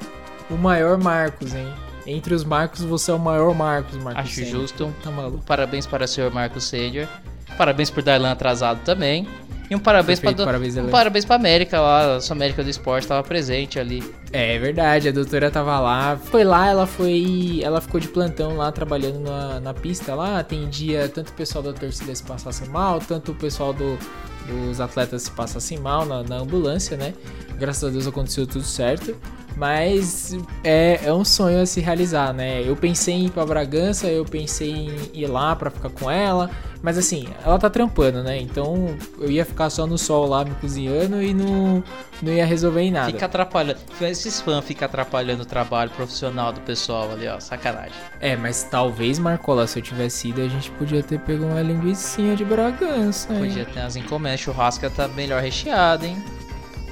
O 0.50 0.55
maior 0.55 0.97
Marcos, 0.97 1.55
hein? 1.55 1.69
Entre 2.07 2.33
os 2.35 2.45
Marcos, 2.45 2.83
você 2.83 3.11
é 3.11 3.14
o 3.14 3.19
maior 3.19 3.52
Marcos, 3.55 3.97
Marcos 3.99 4.23
Acho 4.25 4.35
Sênior. 4.37 4.61
justo. 4.62 4.95
Tá 5.02 5.11
maluco. 5.11 5.45
Parabéns 5.45 5.87
para 5.87 6.05
o 6.05 6.09
senhor 6.09 6.33
Marco 6.33 6.61
Sênior. 6.61 7.09
Parabéns 7.57 7.91
por 7.91 8.03
Darlan 8.03 8.33
atrasado 8.33 8.81
também. 8.85 9.27
E 9.69 9.75
um 9.75 9.81
parabéns 9.81 10.21
para 10.21 10.33
parabéns, 10.33 10.77
um 10.77 10.89
parabéns 10.89 11.25
para 11.25 11.35
América 11.35 11.81
lá, 11.81 12.17
a 12.17 12.21
sua 12.21 12.37
América 12.37 12.63
do 12.63 12.71
Esporte 12.71 13.03
estava 13.03 13.23
presente 13.27 13.81
ali. 13.81 14.03
É 14.33 14.57
verdade, 14.59 15.09
a 15.09 15.13
doutora 15.13 15.51
tava 15.51 15.81
lá. 15.81 16.17
Foi 16.17 16.45
lá, 16.45 16.69
ela 16.69 16.87
foi. 16.87 17.61
Ela 17.65 17.81
ficou 17.81 17.99
de 17.99 18.07
plantão 18.07 18.57
lá, 18.57 18.71
trabalhando 18.71 19.19
na, 19.19 19.59
na 19.59 19.75
pista 19.75 20.15
lá. 20.15 20.39
Atendia 20.39 21.09
tanto 21.09 21.31
o 21.31 21.33
pessoal 21.33 21.65
da 21.65 21.73
torcida 21.73 22.15
se 22.15 22.23
passasse 22.23 22.69
mal, 22.69 23.01
tanto 23.01 23.33
o 23.33 23.35
pessoal 23.35 23.73
do, 23.73 23.99
dos 24.47 24.81
atletas 24.81 25.23
se 25.23 25.31
passassem 25.33 25.79
mal 25.79 26.07
na, 26.07 26.23
na 26.23 26.37
ambulância, 26.37 26.97
né? 26.97 27.13
Graças 27.59 27.83
a 27.83 27.91
Deus 27.91 28.07
aconteceu 28.07 28.47
tudo 28.47 28.65
certo. 28.65 29.17
Mas 29.57 30.37
é, 30.63 31.01
é 31.03 31.13
um 31.13 31.25
sonho 31.25 31.63
a 31.63 31.67
se 31.67 31.81
realizar, 31.81 32.33
né? 32.33 32.63
Eu 32.63 32.77
pensei 32.77 33.15
em 33.15 33.27
ir 33.27 33.31
pra 33.31 33.47
Bragança, 33.47 34.07
eu 34.07 34.25
pensei 34.25 34.71
em 34.71 34.91
ir 35.15 35.27
lá 35.27 35.57
pra 35.57 35.71
ficar 35.71 35.89
com 35.89 36.11
ela. 36.11 36.51
Mas 36.83 36.99
assim, 36.99 37.27
ela 37.45 37.59
tá 37.59 37.71
trampando, 37.71 38.23
né? 38.23 38.39
Então 38.39 38.95
eu 39.19 39.31
ia 39.31 39.45
ficar 39.45 39.71
só 39.71 39.87
no 39.87 39.97
sol 39.97 40.27
lá 40.27 40.45
me 40.45 40.55
cozinhando 40.57 41.23
e 41.23 41.33
não, 41.33 41.83
não 42.23 42.33
ia 42.33 42.45
resolver 42.45 42.83
em 42.83 42.91
nada. 42.91 43.11
Fica 43.11 43.27
atrapalhando. 43.27 43.81
Esses 44.01 44.41
fãs 44.41 44.65
ficam 44.65 44.87
atrapalhando 44.87 45.43
o 45.43 45.47
trabalho 45.47 45.91
profissional 45.91 46.53
do 46.53 46.61
pessoal 46.61 47.11
ali, 47.11 47.27
ó. 47.27 47.41
Sacanagem. 47.41 47.95
É, 48.21 48.37
mas 48.37 48.63
talvez, 48.63 49.19
Marcola, 49.19 49.67
se 49.67 49.79
eu 49.79 49.83
tivesse 49.83 50.29
ido, 50.29 50.43
a 50.43 50.49
gente 50.49 50.71
podia 50.73 51.03
ter 51.03 51.19
pego 51.19 51.45
uma 51.47 51.63
linguicinha 51.63 52.37
de 52.37 52.45
Bragança, 52.45 53.33
hein? 53.33 53.41
Podia 53.41 53.65
ter 53.65 53.81
as 53.81 53.97
encomendas. 53.97 54.41
Churrasca 54.41 54.91
tá 54.91 55.09
melhor 55.09 55.43
recheada, 55.43 56.07
hein? 56.07 56.23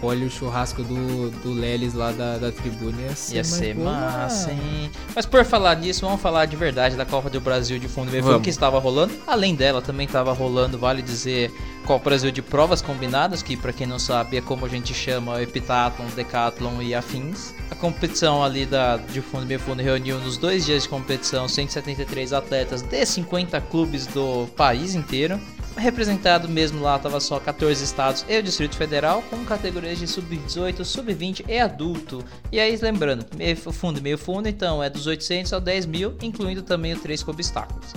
Olha 0.04 0.26
o 0.26 0.30
churrasco 0.30 0.82
do, 0.82 1.30
do 1.30 1.52
Lelis 1.52 1.94
lá 1.94 2.12
da, 2.12 2.38
da 2.38 2.52
tribuna. 2.52 3.00
Ia 3.02 3.16
ser, 3.16 3.37
Ia 3.37 3.44
ser 3.44 3.75
massa, 3.76 4.50
hein? 4.52 4.90
Mas 5.14 5.26
por 5.26 5.44
falar 5.44 5.75
nisso, 5.76 6.06
vamos 6.06 6.20
falar 6.20 6.46
de 6.46 6.56
verdade 6.56 6.96
da 6.96 7.04
Copa 7.04 7.28
do 7.28 7.40
Brasil 7.40 7.78
de 7.78 7.88
fundo 7.88 8.04
fundo 8.04 8.23
Vamos. 8.23 8.42
que 8.42 8.50
estava 8.50 8.78
rolando. 8.78 9.14
Além 9.26 9.54
dela, 9.54 9.80
também 9.80 10.06
estava 10.06 10.32
rolando, 10.32 10.78
vale 10.78 11.02
dizer, 11.02 11.50
Copa 11.84 12.04
Brasil 12.04 12.30
de 12.30 12.42
provas 12.42 12.80
combinadas, 12.82 13.42
que 13.42 13.56
para 13.56 13.73
quem 13.73 13.87
não 13.87 13.99
sabe 13.99 14.37
é 14.37 14.40
como 14.40 14.64
a 14.64 14.68
gente 14.68 14.92
chama 14.94 15.32
o 15.32 15.40
Epitathlon, 15.40 16.06
Decathlon 16.14 16.82
e 16.82 16.94
afins. 16.94 17.54
A 17.70 17.75
competição 17.75 18.42
ali 18.42 18.66
da, 18.66 18.96
de 18.96 19.20
fundo 19.20 19.50
e 19.50 19.58
fundo 19.58 19.82
reuniu 19.82 20.18
nos 20.18 20.37
dois 20.37 20.64
dias 20.64 20.84
de 20.84 20.88
competição 20.88 21.49
173 21.49 22.32
atletas 22.32 22.82
de 22.82 23.04
50 23.04 23.61
clubes 23.62 24.06
do 24.06 24.46
país 24.56 24.94
inteiro. 24.94 25.40
Representado 25.76 26.49
mesmo 26.49 26.81
lá 26.83 26.97
estava 26.97 27.19
só 27.19 27.40
14 27.40 27.83
estados 27.83 28.25
e 28.28 28.38
o 28.38 28.43
Distrito 28.43 28.76
Federal, 28.76 29.23
com 29.23 29.45
categorias 29.45 29.99
de 29.99 30.07
sub-18, 30.07 30.85
sub-20 30.85 31.45
e 31.49 31.59
adulto. 31.59 32.25
E 32.52 32.61
aí, 32.61 32.76
lembrando, 32.81 33.26
meio 33.37 33.57
fundo 33.57 33.99
e 33.99 34.02
meio 34.02 34.16
fundo, 34.16 34.49
então 34.49 34.83
é 34.83 34.88
dos 34.88 35.07
800 35.07 35.52
ao 35.52 35.61
10 35.61 35.87
mil, 35.87 36.14
incluindo 36.23 36.62
também 36.62 36.93
o 36.93 36.99
3 37.00 37.23
com 37.25 37.33
obstáculos. 37.33 37.93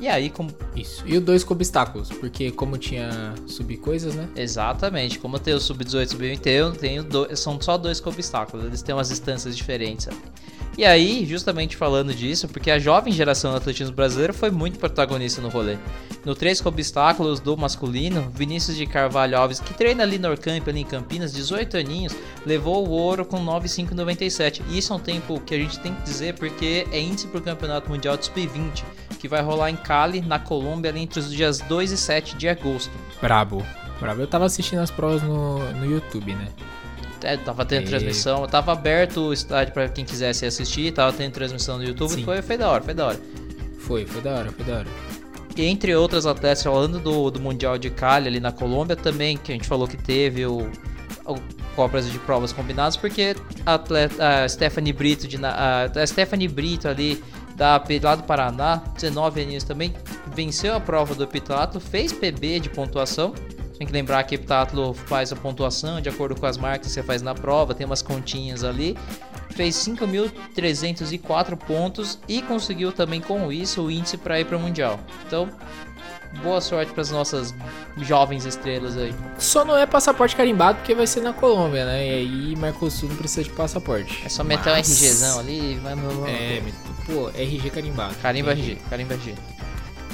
E 0.00 0.08
aí, 0.08 0.30
como 0.30 0.50
Isso. 0.74 1.02
E 1.06 1.16
o 1.16 1.20
dois 1.20 1.44
com 1.44 1.52
obstáculos, 1.54 2.08
porque 2.08 2.50
como 2.50 2.78
tinha 2.78 3.34
sub-coisas, 3.46 4.14
né? 4.14 4.26
Exatamente, 4.34 5.18
como 5.18 5.38
tem 5.38 5.52
o 5.54 5.60
sub-18 5.60 6.02
e 6.02 6.08
sub-20, 6.08 6.46
eu 6.46 6.72
tenho 6.72 7.04
do- 7.04 7.36
são 7.36 7.60
só 7.60 7.76
dois 7.76 8.00
com 8.00 8.08
obstáculos, 8.10 8.64
eles 8.66 8.80
têm 8.82 8.94
umas 8.94 9.10
instâncias 9.10 9.54
diferentes. 9.56 10.08
ali. 10.08 10.16
E 10.78 10.84
aí, 10.84 11.26
justamente 11.26 11.76
falando 11.76 12.14
disso, 12.14 12.48
porque 12.48 12.70
a 12.70 12.78
jovem 12.78 13.12
geração 13.12 13.50
do 13.50 13.56
atletismo 13.56 13.94
brasileiro 13.94 14.32
foi 14.32 14.50
muito 14.50 14.78
protagonista 14.78 15.42
no 15.42 15.48
rolê. 15.48 15.76
No 16.24 16.34
3 16.34 16.60
com 16.60 16.68
obstáculos 16.68 17.40
do 17.40 17.56
masculino, 17.56 18.30
Vinícius 18.34 18.76
de 18.76 18.86
Carvalho 18.86 19.36
Alves, 19.36 19.58
que 19.58 19.74
treina 19.74 20.02
ali 20.02 20.18
no 20.18 20.28
Orcamp, 20.28 20.66
ali 20.68 20.80
em 20.80 20.84
Campinas, 20.84 21.32
18 21.32 21.76
aninhos, 21.76 22.14
levou 22.46 22.86
o 22.86 22.90
ouro 22.90 23.24
com 23.24 23.40
9,597. 23.40 24.62
E 24.68 24.78
isso 24.78 24.92
é 24.92 24.96
um 24.96 25.00
tempo 25.00 25.40
que 25.40 25.54
a 25.54 25.58
gente 25.58 25.78
tem 25.80 25.94
que 25.94 26.02
dizer 26.02 26.34
porque 26.34 26.86
é 26.92 27.00
índice 27.00 27.26
para 27.26 27.38
o 27.40 27.42
Campeonato 27.42 27.90
Mundial 27.90 28.16
de 28.16 28.26
Sub-20, 28.26 28.84
que 29.18 29.28
vai 29.28 29.42
rolar 29.42 29.70
em 29.70 29.76
Cali, 29.76 30.20
na 30.20 30.38
Colômbia, 30.38 30.90
ali 30.90 31.00
entre 31.00 31.20
os 31.20 31.30
dias 31.30 31.58
2 31.58 31.92
e 31.92 31.96
7 31.96 32.36
de 32.36 32.48
agosto. 32.48 32.92
Brabo. 33.20 33.64
Brabo. 33.98 34.20
Eu 34.20 34.26
tava 34.26 34.46
assistindo 34.46 34.80
as 34.80 34.90
provas 34.90 35.22
no, 35.22 35.58
no 35.74 35.84
YouTube, 35.84 36.34
né? 36.34 36.48
É, 37.22 37.36
tava 37.36 37.64
tendo 37.64 37.84
E- 37.84 37.86
transmissão, 37.88 38.46
tava 38.46 38.72
aberto 38.72 39.28
o 39.28 39.32
estádio 39.32 39.72
pra 39.72 39.88
quem 39.88 40.04
quisesse 40.04 40.46
assistir, 40.46 40.92
tava 40.92 41.12
tendo 41.12 41.32
transmissão 41.32 41.78
no 41.78 41.84
YouTube, 41.84 42.12
Sim. 42.12 42.24
foi, 42.24 42.42
foi 42.42 42.56
da 42.56 42.68
hora, 42.68 42.82
foi 42.82 42.94
da 42.94 43.06
hora. 43.08 43.20
Foi, 43.78 44.06
foi 44.06 44.22
da 44.22 44.34
hora, 44.34 44.52
foi 44.52 44.64
da 44.64 44.78
hora. 44.78 44.86
E 45.56 45.64
entre 45.64 45.94
outras 45.94 46.26
atletas, 46.26 46.62
falando 46.62 46.98
do, 46.98 47.30
do 47.30 47.40
Mundial 47.40 47.76
de 47.76 47.90
Cali 47.90 48.28
ali 48.28 48.40
na 48.40 48.52
Colômbia 48.52 48.96
também, 48.96 49.36
que 49.36 49.52
a 49.52 49.54
gente 49.54 49.66
falou 49.66 49.86
que 49.86 49.96
teve 49.96 50.46
o, 50.46 50.70
o 51.26 51.34
Copas 51.74 52.10
de 52.10 52.18
provas 52.20 52.52
combinadas, 52.52 52.96
porque 52.96 53.34
a, 53.64 53.74
atleta, 53.74 54.42
a 54.44 54.48
Stephanie 54.48 54.92
Brito, 54.92 55.26
de, 55.26 55.36
a, 55.44 55.90
a 55.94 56.06
Stephanie 56.06 56.48
Brito 56.48 56.88
ali 56.88 57.22
da 57.56 57.82
lá 58.02 58.14
do 58.14 58.22
Paraná, 58.22 58.82
19 58.94 59.42
aninhos 59.42 59.64
também, 59.64 59.94
venceu 60.34 60.74
a 60.74 60.80
prova 60.80 61.14
do 61.14 61.24
heptatlo, 61.24 61.78
fez 61.78 62.12
PB 62.12 62.60
de 62.60 62.70
pontuação. 62.70 63.34
Tem 63.80 63.86
que 63.86 63.94
lembrar 63.94 64.22
que 64.24 64.34
o 64.34 64.36
heptatlo 64.36 64.92
faz 64.92 65.32
a 65.32 65.36
pontuação 65.36 66.02
de 66.02 66.08
acordo 66.10 66.38
com 66.38 66.44
as 66.44 66.58
marcas 66.58 66.88
que 66.88 66.92
você 66.92 67.02
faz 67.02 67.22
na 67.22 67.34
prova, 67.34 67.74
tem 67.74 67.86
umas 67.86 68.02
continhas 68.02 68.62
ali. 68.62 68.94
Fez 69.52 69.74
5.304 69.74 71.56
pontos 71.56 72.18
e 72.28 72.42
conseguiu 72.42 72.92
também 72.92 73.22
com 73.22 73.50
isso 73.50 73.80
o 73.80 73.90
índice 73.90 74.18
para 74.18 74.38
ir 74.38 74.44
para 74.44 74.58
o 74.58 74.60
Mundial. 74.60 75.00
Então, 75.26 75.48
boa 76.42 76.60
sorte 76.60 76.92
para 76.92 77.00
as 77.00 77.10
nossas 77.10 77.54
jovens 77.96 78.44
estrelas 78.44 78.98
aí. 78.98 79.14
Só 79.38 79.64
não 79.64 79.74
é 79.74 79.86
passaporte 79.86 80.36
carimbado 80.36 80.76
porque 80.80 80.94
vai 80.94 81.06
ser 81.06 81.22
na 81.22 81.32
Colômbia, 81.32 81.86
né? 81.86 82.06
E 82.06 82.10
aí 82.10 82.56
Mercosul 82.56 83.08
não 83.08 83.16
precisa 83.16 83.44
de 83.44 83.50
passaporte. 83.50 84.20
É 84.26 84.28
só 84.28 84.44
meter 84.44 84.72
Mas- 84.72 84.90
um 84.90 84.92
RGzão 84.92 85.40
ali 85.40 85.72
e 85.72 85.74
vai... 85.76 85.94
É, 86.28 86.62
pô, 87.06 87.30
RG 87.30 87.70
carimbado. 87.70 88.14
Carimba 88.16 88.50
RG, 88.52 88.76
carimba 88.90 89.14
RG. 89.14 89.34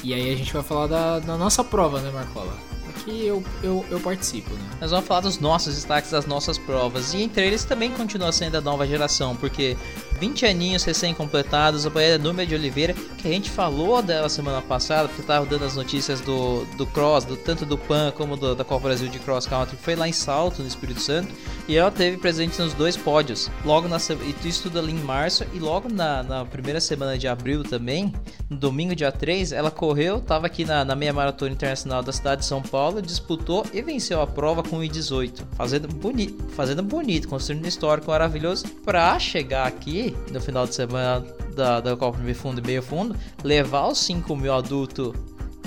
E 0.04 0.14
aí 0.14 0.32
a 0.32 0.36
gente 0.36 0.52
vai 0.52 0.62
falar 0.62 0.86
da, 0.86 1.18
da 1.18 1.36
nossa 1.36 1.64
prova, 1.64 2.00
né, 2.00 2.12
Marcola? 2.12 2.75
Aqui 3.06 3.24
eu, 3.24 3.40
eu, 3.62 3.86
eu 3.88 4.00
participo, 4.00 4.52
né? 4.52 4.68
Nós 4.80 4.90
vamos 4.90 5.06
falar 5.06 5.20
dos 5.20 5.38
nossos 5.38 5.76
destaques 5.76 6.10
das 6.10 6.26
nossas 6.26 6.58
provas. 6.58 7.14
E 7.14 7.22
entre 7.22 7.46
eles 7.46 7.64
também 7.64 7.92
continua 7.92 8.32
sendo 8.32 8.56
a 8.56 8.60
nova 8.60 8.84
geração, 8.84 9.36
porque 9.36 9.76
20 10.18 10.46
aninhos 10.46 10.84
recém-completados, 10.84 11.86
a 11.86 11.90
Baiana 11.90 12.22
Número 12.24 12.48
de 12.48 12.54
Oliveira, 12.54 12.94
que 13.18 13.28
a 13.28 13.30
gente 13.30 13.50
falou 13.50 14.02
dela 14.02 14.28
semana 14.28 14.60
passada, 14.62 15.08
porque 15.08 15.22
tava 15.22 15.46
dando 15.46 15.64
as 15.64 15.74
notícias 15.76 16.20
do, 16.20 16.64
do 16.76 16.86
Cross, 16.86 17.24
do, 17.24 17.36
tanto 17.36 17.64
do 17.66 17.76
PAN 17.76 18.12
como 18.16 18.36
do- 18.36 18.54
da 18.54 18.64
Copa 18.64 18.84
Brasil 18.88 19.08
de 19.08 19.18
Cross 19.18 19.46
Country, 19.46 19.76
foi 19.76 19.94
lá 19.94 20.08
em 20.08 20.12
Salto, 20.12 20.62
no 20.62 20.68
Espírito 20.68 21.00
Santo, 21.00 21.32
e 21.68 21.76
ela 21.76 21.90
teve 21.90 22.16
presente 22.16 22.60
nos 22.60 22.72
dois 22.74 22.96
pódios. 22.96 23.50
Logo 23.64 23.88
na 23.88 23.96
isso 24.44 24.62
tudo 24.62 24.78
ali 24.78 24.92
em 24.92 24.98
março, 25.02 25.44
e 25.52 25.58
logo 25.58 25.88
na, 25.88 26.22
na 26.22 26.44
primeira 26.44 26.80
semana 26.80 27.18
de 27.18 27.26
abril 27.28 27.62
também, 27.62 28.12
no 28.48 28.56
domingo, 28.56 28.94
dia 28.94 29.10
3, 29.10 29.52
ela 29.52 29.70
correu, 29.70 30.20
tava 30.20 30.46
aqui 30.46 30.64
na, 30.64 30.84
na 30.84 30.94
meia 30.94 31.12
maratona 31.12 31.50
internacional 31.52 32.02
da 32.02 32.12
cidade 32.12 32.42
de 32.42 32.46
São 32.46 32.62
Paulo, 32.62 33.02
disputou 33.02 33.66
e 33.72 33.82
venceu 33.82 34.20
a 34.20 34.26
prova 34.26 34.62
com 34.62 34.78
o 34.78 34.84
I-18, 34.84 35.42
fazendo 35.56 35.88
bonito, 35.88 36.44
fazendo 36.54 36.82
bonito, 36.82 37.28
construindo 37.28 37.64
um 37.64 37.68
histórico 37.68 38.10
maravilhoso 38.10 38.66
pra 38.84 39.18
chegar 39.18 39.66
aqui 39.66 40.05
no 40.30 40.40
final 40.40 40.66
de 40.66 40.74
semana 40.74 41.24
da, 41.54 41.80
da 41.80 41.96
Copa 41.96 42.18
de 42.18 42.34
Fundo 42.34 42.60
e 42.60 42.66
Meio 42.66 42.82
Fundo, 42.82 43.16
levar 43.42 43.88
os 43.88 43.98
5 43.98 44.36
mil 44.36 44.52
adultos 44.52 45.14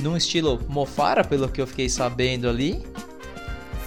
num 0.01 0.15
estilo 0.15 0.60
Mofara, 0.67 1.24
pelo 1.24 1.50
que 1.50 1.62
eu 1.62 1.67
fiquei 1.67 1.89
sabendo 1.89 2.48
ali. 2.48 2.84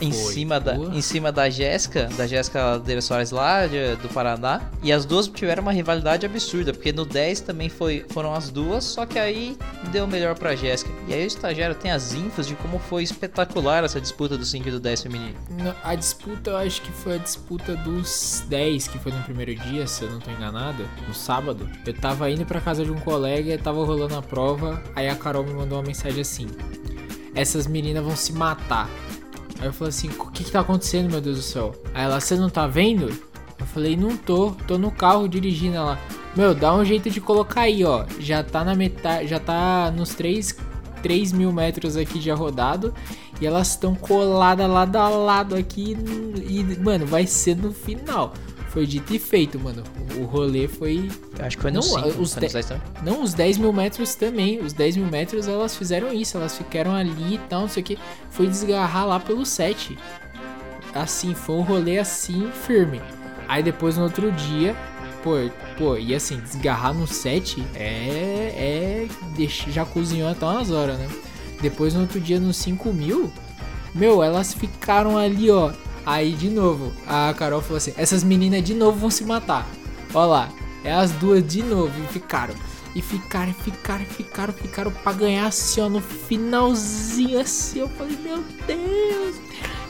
Em 0.02 0.10
Foi. 0.10 0.32
cima, 0.34 0.58
da, 0.58 0.74
em 0.76 1.00
cima 1.00 1.30
da 1.30 1.48
Jéssica, 1.48 2.08
da 2.16 2.26
Jéssica 2.26 2.62
Ladeira 2.72 3.00
Soares 3.00 3.30
lá 3.30 3.66
de- 3.68 3.94
do 3.96 4.08
Paraná. 4.08 4.60
E 4.82 4.92
as 4.92 5.04
duas 5.04 5.28
tiveram 5.28 5.62
uma 5.62 5.72
rivalidade 5.72 6.26
absurda, 6.26 6.72
porque 6.72 6.92
no 6.92 7.04
10 7.04 7.40
também 7.40 7.68
foi, 7.68 8.04
foram 8.10 8.34
as 8.34 8.50
duas, 8.50 8.82
só 8.84 9.06
que 9.06 9.18
aí 9.18 9.56
deu 9.92 10.06
melhor 10.06 10.34
pra 10.36 10.56
Jéssica. 10.56 10.90
E 11.06 11.14
aí 11.14 11.22
o 11.22 11.26
estagiário 11.26 11.76
tem 11.76 11.90
as 11.92 12.12
infos 12.14 12.46
de 12.48 12.54
como 12.56 12.78
foi 12.80 13.04
espetacular 13.04 13.84
essa 13.84 14.00
disputa 14.00 14.36
do 14.36 14.44
5 14.44 14.68
e 14.68 14.70
do 14.72 14.80
10 14.80 15.02
feminino. 15.02 15.36
A 15.84 15.94
disputa, 15.94 16.50
eu 16.50 16.56
acho 16.56 16.82
que 16.82 16.90
foi 16.90 17.14
a 17.14 17.18
disputa 17.18 17.76
dos 17.76 18.42
10, 18.48 18.88
que 18.88 18.98
foi 18.98 19.12
no 19.12 19.22
primeiro 19.22 19.54
dia, 19.54 19.86
se 19.86 20.02
eu 20.02 20.10
não 20.10 20.18
tô 20.18 20.30
enganado, 20.32 20.84
no 21.06 21.14
sábado. 21.14 21.68
Eu 21.86 21.94
tava 21.94 22.28
indo 22.28 22.44
pra 22.44 22.60
casa 22.60 22.84
de 22.84 22.90
um 22.90 22.98
colega, 22.98 23.56
tava 23.58 23.84
rolando 23.84 24.16
a 24.16 24.22
prova, 24.22 24.82
aí 24.96 25.08
a 25.08 25.14
Carol 25.14 25.44
me 25.44 25.52
mandou 25.54 25.78
uma 25.78 25.84
mensagem 25.86 26.20
assim: 26.22 26.48
Essas 27.34 27.66
meninas 27.66 28.04
vão 28.04 28.16
se 28.16 28.32
matar. 28.32 28.88
Aí 29.62 29.68
eu 29.68 29.72
falei 29.72 29.90
assim: 29.90 30.08
O 30.18 30.26
que 30.32 30.42
que 30.42 30.50
tá 30.50 30.60
acontecendo, 30.60 31.08
meu 31.08 31.20
Deus 31.20 31.36
do 31.36 31.42
céu? 31.42 31.72
Aí 31.94 32.04
ela: 32.04 32.18
Você 32.18 32.34
não 32.34 32.50
tá 32.50 32.66
vendo? 32.66 33.08
Eu 33.58 33.66
falei: 33.66 33.96
Não 33.96 34.16
tô, 34.16 34.50
tô 34.66 34.76
no 34.76 34.90
carro 34.90 35.28
dirigindo 35.28 35.76
ela. 35.76 35.98
Meu, 36.34 36.52
dá 36.52 36.74
um 36.74 36.84
jeito 36.84 37.08
de 37.08 37.20
colocar 37.20 37.62
aí, 37.62 37.84
ó. 37.84 38.04
Já 38.18 38.42
tá 38.42 38.64
na 38.64 38.74
metade, 38.74 39.28
já 39.28 39.38
tá 39.38 39.92
nos 39.96 40.14
3, 40.14 40.56
3 41.00 41.32
mil 41.32 41.52
metros 41.52 41.96
aqui 41.96 42.20
já 42.20 42.34
rodado. 42.34 42.92
E 43.40 43.46
elas 43.46 43.68
estão 43.68 43.94
coladas 43.94 44.68
lado 44.68 44.96
a 44.96 45.08
lado 45.08 45.54
aqui. 45.54 45.96
E, 46.44 46.64
mano, 46.80 47.06
vai 47.06 47.24
ser 47.24 47.56
no 47.56 47.72
final. 47.72 48.34
Foi 48.72 48.86
dito 48.86 49.12
e 49.14 49.18
feito, 49.18 49.58
mano. 49.58 49.82
O 50.18 50.24
rolê 50.24 50.66
foi. 50.66 51.10
Eu 51.38 51.44
acho 51.44 51.56
que 51.56 51.62
foi 51.62 51.70
no 51.70 51.76
Não, 51.80 51.82
5. 51.82 51.98
os 52.22 52.32
foi 52.34 52.40
de- 52.40 52.46
no 52.46 52.52
10 52.52 52.66
também. 52.66 52.82
Não, 53.04 53.22
os 53.22 53.34
10 53.34 53.58
mil 53.58 53.72
metros 53.72 54.14
também. 54.14 54.60
Os 54.60 54.72
10 54.72 54.96
mil 54.96 55.06
metros 55.06 55.46
elas 55.46 55.76
fizeram 55.76 56.10
isso. 56.12 56.38
Elas 56.38 56.56
ficaram 56.56 56.94
ali 56.94 57.34
e 57.34 57.38
tal, 57.50 57.62
não 57.62 57.68
sei 57.68 57.82
o 57.82 57.84
que. 57.86 57.98
Foi 58.30 58.46
desgarrar 58.46 59.06
lá 59.06 59.20
pelo 59.20 59.44
7. 59.44 59.98
Assim, 60.94 61.34
foi 61.34 61.56
um 61.56 61.60
rolê 61.62 61.98
assim, 61.98 62.50
firme. 62.66 63.00
Aí 63.46 63.62
depois 63.62 63.96
no 63.98 64.04
outro 64.04 64.32
dia. 64.32 64.74
Pô, 65.22 65.32
pô, 65.78 65.96
e 65.96 66.14
assim, 66.14 66.40
desgarrar 66.40 66.92
no 66.94 67.06
7 67.06 67.62
é. 67.74 67.86
é 68.56 69.08
deixa, 69.36 69.70
já 69.70 69.84
cozinhou 69.84 70.28
até 70.30 70.44
umas 70.44 70.70
horas, 70.70 70.98
né? 70.98 71.08
Depois 71.60 71.94
no 71.94 72.00
outro 72.00 72.18
dia 72.18 72.40
no 72.40 72.52
5 72.52 72.92
mil. 72.92 73.30
Meu, 73.94 74.22
elas 74.22 74.52
ficaram 74.54 75.16
ali, 75.18 75.50
ó. 75.50 75.70
Aí 76.04 76.32
de 76.32 76.48
novo, 76.50 76.92
a 77.06 77.32
Carol 77.36 77.60
falou 77.60 77.76
assim: 77.76 77.92
essas 77.96 78.24
meninas 78.24 78.62
de 78.62 78.74
novo 78.74 78.98
vão 78.98 79.10
se 79.10 79.24
matar. 79.24 79.66
Ó 80.14 80.24
lá, 80.26 80.50
é 80.84 80.92
as 80.92 81.10
duas 81.12 81.46
de 81.46 81.62
novo. 81.62 81.92
E 82.04 82.12
ficaram. 82.12 82.54
E 82.94 83.00
ficaram, 83.00 83.50
e 83.50 83.54
ficaram, 83.54 84.02
e 84.02 84.06
ficaram, 84.06 84.52
ficaram 84.52 84.90
pra 84.90 85.12
ganhar 85.12 85.46
assim, 85.46 85.80
ó, 85.80 85.88
no 85.88 86.00
finalzinho 86.00 87.40
assim. 87.40 87.80
Eu 87.80 87.88
falei, 87.88 88.18
meu 88.22 88.44
Deus, 88.66 89.36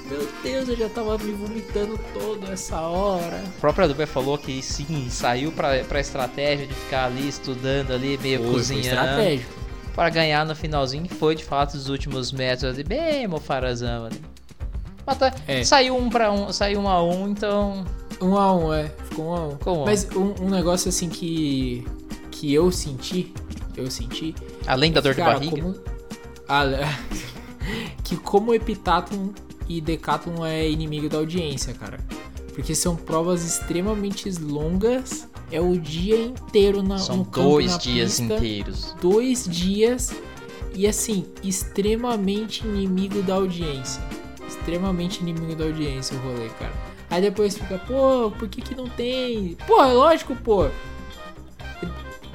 meu 0.08 0.28
Deus, 0.42 0.68
eu 0.68 0.76
já 0.76 0.88
tava 0.88 1.18
me 1.18 1.32
vomitando 1.32 1.98
todo 2.14 2.52
essa 2.52 2.80
hora. 2.80 3.42
O 3.56 3.60
próprio 3.60 3.86
Aduber 3.86 4.06
falou 4.06 4.38
que 4.38 4.62
sim, 4.62 5.08
saiu 5.10 5.50
pra, 5.50 5.82
pra 5.84 5.98
estratégia 5.98 6.66
de 6.66 6.74
ficar 6.74 7.06
ali 7.06 7.26
estudando 7.26 7.92
ali, 7.92 8.16
meio 8.22 8.38
Foi, 8.38 8.46
foi 8.46 8.54
cozinhando. 8.54 8.86
estratégico. 8.86 9.52
para 9.96 10.08
ganhar 10.10 10.46
no 10.46 10.54
finalzinho, 10.54 11.08
foi 11.08 11.34
de 11.34 11.44
fato 11.44 11.74
os 11.74 11.88
últimos 11.88 12.30
metros 12.30 12.72
ali, 12.72 12.84
bem 12.84 13.26
mofarazão 13.26 14.06
ali. 14.06 14.20
Mas 15.06 15.18
tá- 15.18 15.34
É. 15.46 15.64
saiu 15.64 15.96
um 15.96 16.08
para 16.08 16.30
um, 16.32 16.52
saiu 16.52 16.80
um 16.80 16.88
a 16.88 17.02
um, 17.02 17.28
então 17.28 17.84
Um 18.20 18.36
a 18.36 18.54
um, 18.54 18.72
é. 18.72 18.88
Ficou 19.08 19.26
um 19.26 19.34
a 19.34 19.46
um. 19.46 19.50
Ficou 19.52 19.78
um 19.78 19.82
a 19.82 19.86
Mas 19.86 20.08
um, 20.14 20.34
um 20.46 20.50
negócio 20.50 20.88
assim 20.88 21.08
que. 21.08 21.84
que 22.30 22.52
eu 22.54 22.70
senti. 22.70 23.32
Eu 23.76 23.90
senti. 23.90 24.34
além 24.66 24.92
da 24.92 25.00
dor 25.00 25.14
de 25.14 25.20
barriga, 25.22 25.62
como- 25.62 25.74
Ah, 26.48 26.64
que 28.04 28.16
como 28.16 28.50
o 28.50 28.54
Epitathlon 28.54 29.28
e 29.68 29.80
Decathlon 29.80 30.44
é 30.44 30.68
inimigo 30.68 31.08
da 31.08 31.18
audiência, 31.18 31.72
cara. 31.74 31.98
Porque 32.54 32.74
são 32.74 32.94
provas 32.94 33.44
extremamente 33.44 34.28
longas. 34.40 35.26
É 35.50 35.60
o 35.60 35.76
dia 35.78 36.16
inteiro 36.18 36.82
na, 36.82 36.98
São 36.98 37.24
campo, 37.24 37.48
dois 37.50 37.72
na 37.72 37.76
dias 37.78 38.18
pista, 38.20 38.34
inteiros. 38.36 38.94
Dois 39.00 39.44
dias. 39.46 40.12
E 40.74 40.86
assim, 40.86 41.26
extremamente 41.42 42.66
inimigo 42.66 43.22
da 43.22 43.34
audiência. 43.34 44.00
Extremamente 44.62 45.20
inimigo 45.20 45.56
da 45.56 45.64
audiência 45.64 46.16
o 46.16 46.20
rolê, 46.20 46.48
cara. 46.50 46.72
Aí 47.10 47.20
depois 47.20 47.58
fica, 47.58 47.78
pô, 47.78 48.30
por 48.38 48.48
que 48.48 48.62
que 48.62 48.76
não 48.76 48.88
tem? 48.88 49.56
Pô, 49.66 49.82
é 49.82 49.92
lógico, 49.92 50.36
pô. 50.36 50.68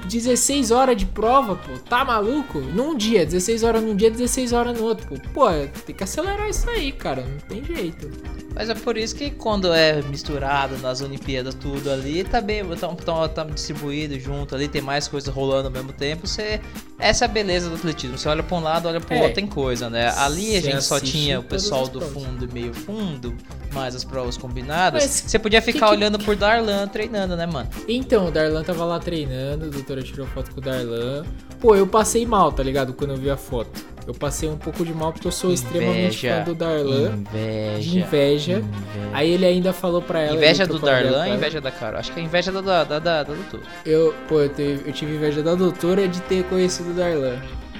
16 0.05 0.71
horas 0.71 0.97
de 0.97 1.05
prova, 1.05 1.55
pô. 1.55 1.79
Tá 1.79 2.03
maluco? 2.03 2.59
Num 2.59 2.95
dia, 2.95 3.25
16 3.25 3.63
horas 3.63 3.81
num 3.81 3.95
dia, 3.95 4.11
16 4.11 4.51
horas 4.51 4.77
no 4.77 4.85
outro, 4.85 5.07
pô. 5.07 5.15
Pô, 5.33 5.45
tem 5.85 5.95
que 5.95 6.03
acelerar 6.03 6.49
isso 6.49 6.69
aí, 6.69 6.91
cara. 6.91 7.21
Não 7.23 7.37
tem 7.39 7.63
jeito. 7.63 8.11
Mas 8.57 8.69
é 8.71 8.73
por 8.73 8.97
isso 8.97 9.15
que 9.15 9.29
quando 9.29 9.71
é 9.71 10.01
misturado 10.01 10.77
nas 10.79 10.99
Olimpíadas 11.01 11.53
tudo 11.53 11.91
ali, 11.91 12.23
tá 12.23 12.41
bem, 12.41 12.65
tá, 12.75 12.87
tá, 12.87 13.27
tá 13.29 13.43
distribuído 13.43 14.19
junto 14.19 14.55
ali, 14.55 14.67
tem 14.67 14.81
mais 14.81 15.07
coisas 15.07 15.31
rolando 15.33 15.67
ao 15.67 15.71
mesmo 15.71 15.93
tempo. 15.93 16.25
Você, 16.25 16.59
essa 16.97 17.25
é 17.25 17.27
a 17.27 17.29
beleza 17.29 17.69
do 17.69 17.75
atletismo. 17.75 18.17
Você 18.17 18.27
olha 18.27 18.41
pra 18.41 18.57
um 18.57 18.61
lado, 18.63 18.87
olha 18.87 18.99
pro 18.99 19.13
É. 19.13 19.19
outro, 19.19 19.35
tem 19.35 19.45
coisa, 19.45 19.89
né? 19.91 20.09
Ali 20.17 20.55
a 20.57 20.61
gente 20.61 20.83
só 20.83 20.99
tinha 20.99 21.39
o 21.39 21.43
pessoal 21.43 21.87
do 21.87 22.01
fundo 22.01 22.45
e 22.49 22.53
meio 22.53 22.73
fundo, 22.73 23.35
mais 23.71 23.93
as 23.95 24.03
provas 24.03 24.37
combinadas. 24.37 25.03
Mas 25.03 25.23
Você 25.27 25.37
podia 25.37 25.61
que 25.61 25.71
ficar 25.71 25.87
que- 25.89 25.91
olhando 25.93 26.17
por 26.17 26.35
Darlan 26.35 26.87
treinando, 26.87 27.35
né, 27.35 27.45
mano? 27.45 27.69
Então, 27.87 28.27
o 28.27 28.31
Darlan 28.31 28.63
tava 28.63 28.83
lá 28.85 28.99
treinando, 28.99 29.65
a 29.65 29.69
doutora 29.69 30.01
tirou 30.01 30.25
foto 30.25 30.49
com 30.51 30.59
o 30.59 30.63
Darlan. 30.63 31.23
Pô, 31.59 31.75
eu 31.75 31.85
passei 31.85 32.25
mal, 32.25 32.51
tá 32.51 32.63
ligado? 32.63 32.91
Quando 32.93 33.11
eu 33.11 33.17
vi 33.17 33.29
a 33.29 33.37
foto. 33.37 33.96
Eu 34.07 34.13
passei 34.13 34.47
um 34.47 34.55
pouco 34.57 34.85
de 34.85 34.93
mal 34.93 35.11
porque 35.11 35.27
eu 35.27 35.31
sou 35.33 35.51
extremamente 35.51 36.25
Inveja. 36.25 36.37
fã 36.37 36.43
do 36.45 36.55
Darlan. 36.55 37.11
Inveja. 37.17 37.79
De 37.81 37.99
inveja. 37.99 38.51
Inveja. 38.59 39.09
Aí 39.11 39.31
ele 39.33 39.45
ainda 39.45 39.73
falou 39.73 40.01
pra 40.01 40.21
ela. 40.21 40.37
Inveja 40.37 40.65
do 40.65 40.79
Darlan 40.79 41.09
e 41.27 41.29
ela. 41.29 41.35
inveja 41.37 41.59
da 41.59 41.69
Carol. 41.71 41.99
Acho 41.99 42.13
que 42.13 42.19
é 42.21 42.23
inveja 42.23 42.49
da, 42.49 42.61
da, 42.61 42.83
da, 42.85 42.99
da, 42.99 43.23
doutora. 43.23 43.63
Eu, 43.85 44.13
pô, 44.29 44.39
eu, 44.39 44.47
teve- 44.49 44.89
eu 44.89 44.93
tive 44.93 45.13
inveja 45.13 45.43
da 45.43 45.55
doutora 45.55 46.07
de 46.07 46.21
ter 46.21 46.45
conhecido 46.45 46.91
o 46.91 46.93
Darlan. 46.93 47.37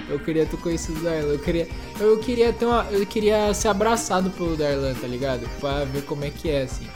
Eu 0.10 0.20
queria 0.20 0.46
ter 0.46 0.58
conhecido 0.58 1.00
o 1.00 1.04
Darlan. 1.04 1.32
Eu 1.34 1.40
queria, 1.40 1.68
eu 2.00 2.18
queria 2.20 2.52
ter 2.52 2.66
uma, 2.66 2.86
eu 2.92 3.06
queria 3.06 3.54
ser 3.54 3.70
abraçado 3.70 4.30
pelo 4.32 4.58
Darlan, 4.58 4.94
tá 4.96 5.08
ligado? 5.08 5.48
Pra 5.62 5.86
ver 5.86 6.02
como 6.04 6.26
é 6.26 6.30
que 6.30 6.50
é, 6.50 6.64
assim. 6.64 6.88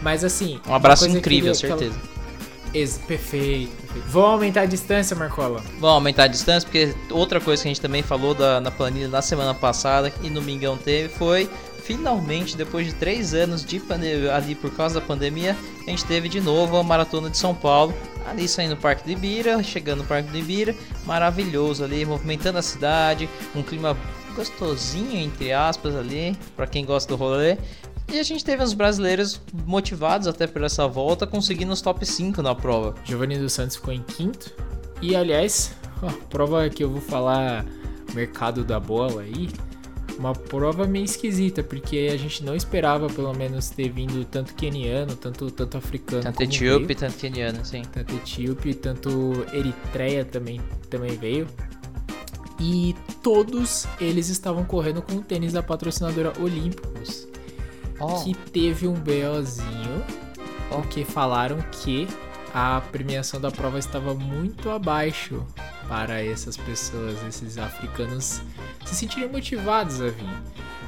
Mas 0.00 0.24
assim. 0.24 0.58
Um 0.66 0.74
abraço 0.74 1.06
incrível, 1.08 1.52
que 1.52 1.66
ele- 1.66 1.76
que 1.76 1.84
ela- 1.84 1.92
certeza. 1.92 2.11
Ex- 2.74 2.98
perfeito, 2.98 3.70
perfeito. 3.76 4.08
Vamos 4.08 4.30
aumentar 4.30 4.62
a 4.62 4.66
distância, 4.66 5.14
Marcola. 5.14 5.60
Vamos 5.74 5.94
aumentar 5.94 6.24
a 6.24 6.28
distância, 6.28 6.66
porque 6.68 6.94
outra 7.10 7.40
coisa 7.40 7.62
que 7.62 7.68
a 7.68 7.70
gente 7.70 7.80
também 7.80 8.02
falou 8.02 8.34
da, 8.34 8.60
na 8.60 8.70
planilha 8.70 9.08
na 9.08 9.22
semana 9.22 9.54
passada 9.54 10.12
e 10.22 10.30
no 10.30 10.40
Mingão 10.40 10.76
teve 10.76 11.08
foi 11.10 11.48
finalmente, 11.84 12.56
depois 12.56 12.86
de 12.86 12.94
três 12.94 13.34
anos 13.34 13.64
de 13.64 13.82
ali 14.34 14.54
por 14.54 14.70
causa 14.70 15.00
da 15.00 15.06
pandemia, 15.06 15.56
a 15.86 15.90
gente 15.90 16.04
teve 16.04 16.28
de 16.28 16.40
novo 16.40 16.76
a 16.76 16.82
Maratona 16.82 17.28
de 17.28 17.36
São 17.36 17.54
Paulo. 17.54 17.92
Ali 18.24 18.46
saindo 18.46 18.76
no 18.76 18.80
Parque 18.80 19.04
do 19.04 19.10
Ibira, 19.10 19.62
chegando 19.64 19.98
no 19.98 20.04
Parque 20.04 20.30
do 20.30 20.38
Ibira, 20.38 20.74
maravilhoso 21.04 21.82
ali, 21.82 22.06
movimentando 22.06 22.56
a 22.56 22.62
cidade, 22.62 23.28
um 23.52 23.64
clima 23.64 23.96
gostosinho, 24.36 25.18
entre 25.20 25.52
aspas, 25.52 25.96
ali, 25.96 26.36
pra 26.56 26.66
quem 26.66 26.84
gosta 26.84 27.08
do 27.12 27.16
rolê. 27.16 27.58
E 28.12 28.18
a 28.20 28.22
gente 28.22 28.44
teve 28.44 28.62
os 28.62 28.74
brasileiros 28.74 29.40
motivados 29.66 30.28
até 30.28 30.46
por 30.46 30.62
essa 30.62 30.86
volta, 30.86 31.26
conseguindo 31.26 31.72
os 31.72 31.80
top 31.80 32.04
5 32.04 32.42
na 32.42 32.54
prova. 32.54 32.94
Giovanni 33.04 33.38
dos 33.38 33.54
Santos 33.54 33.76
ficou 33.76 33.94
em 33.94 34.02
quinto. 34.02 34.52
E 35.00 35.16
aliás, 35.16 35.74
ó, 36.02 36.10
prova 36.28 36.68
que 36.68 36.84
eu 36.84 36.90
vou 36.90 37.00
falar 37.00 37.64
mercado 38.12 38.64
da 38.64 38.78
bola 38.78 39.22
aí. 39.22 39.48
Uma 40.18 40.34
prova 40.34 40.86
meio 40.86 41.06
esquisita, 41.06 41.62
porque 41.62 42.10
a 42.12 42.16
gente 42.18 42.44
não 42.44 42.54
esperava 42.54 43.06
pelo 43.06 43.32
menos 43.32 43.70
ter 43.70 43.88
vindo 43.88 44.26
tanto 44.26 44.54
queniano, 44.54 45.16
tanto, 45.16 45.50
tanto 45.50 45.78
africano. 45.78 46.22
Tanto 46.22 46.42
etíope, 46.42 46.84
veio. 46.84 46.98
tanto 46.98 47.16
keniano, 47.16 47.60
assim. 47.62 47.80
Tanto 47.80 48.14
etíope, 48.14 48.74
tanto 48.74 49.10
eritreia 49.54 50.22
também, 50.22 50.60
também 50.90 51.16
veio. 51.16 51.46
E 52.60 52.94
todos 53.22 53.86
eles 53.98 54.28
estavam 54.28 54.64
correndo 54.66 55.00
com 55.00 55.14
o 55.14 55.22
tênis 55.22 55.54
da 55.54 55.62
patrocinadora 55.62 56.34
Olímpicos. 56.38 57.31
Oh. 58.02 58.22
Que 58.24 58.34
teve 58.34 58.86
um 58.88 58.94
BOzinho, 58.94 60.04
porque 60.68 61.04
falaram 61.04 61.58
que 61.70 62.08
a 62.54 62.80
premiação 62.92 63.40
da 63.40 63.50
prova 63.50 63.78
estava 63.78 64.14
muito 64.14 64.70
abaixo 64.70 65.44
para 65.88 66.22
essas 66.22 66.56
pessoas, 66.56 67.16
esses 67.26 67.56
africanos 67.58 68.42
se 68.84 68.94
sentirem 68.94 69.28
motivados 69.30 70.00
a 70.00 70.08
vir. 70.08 70.28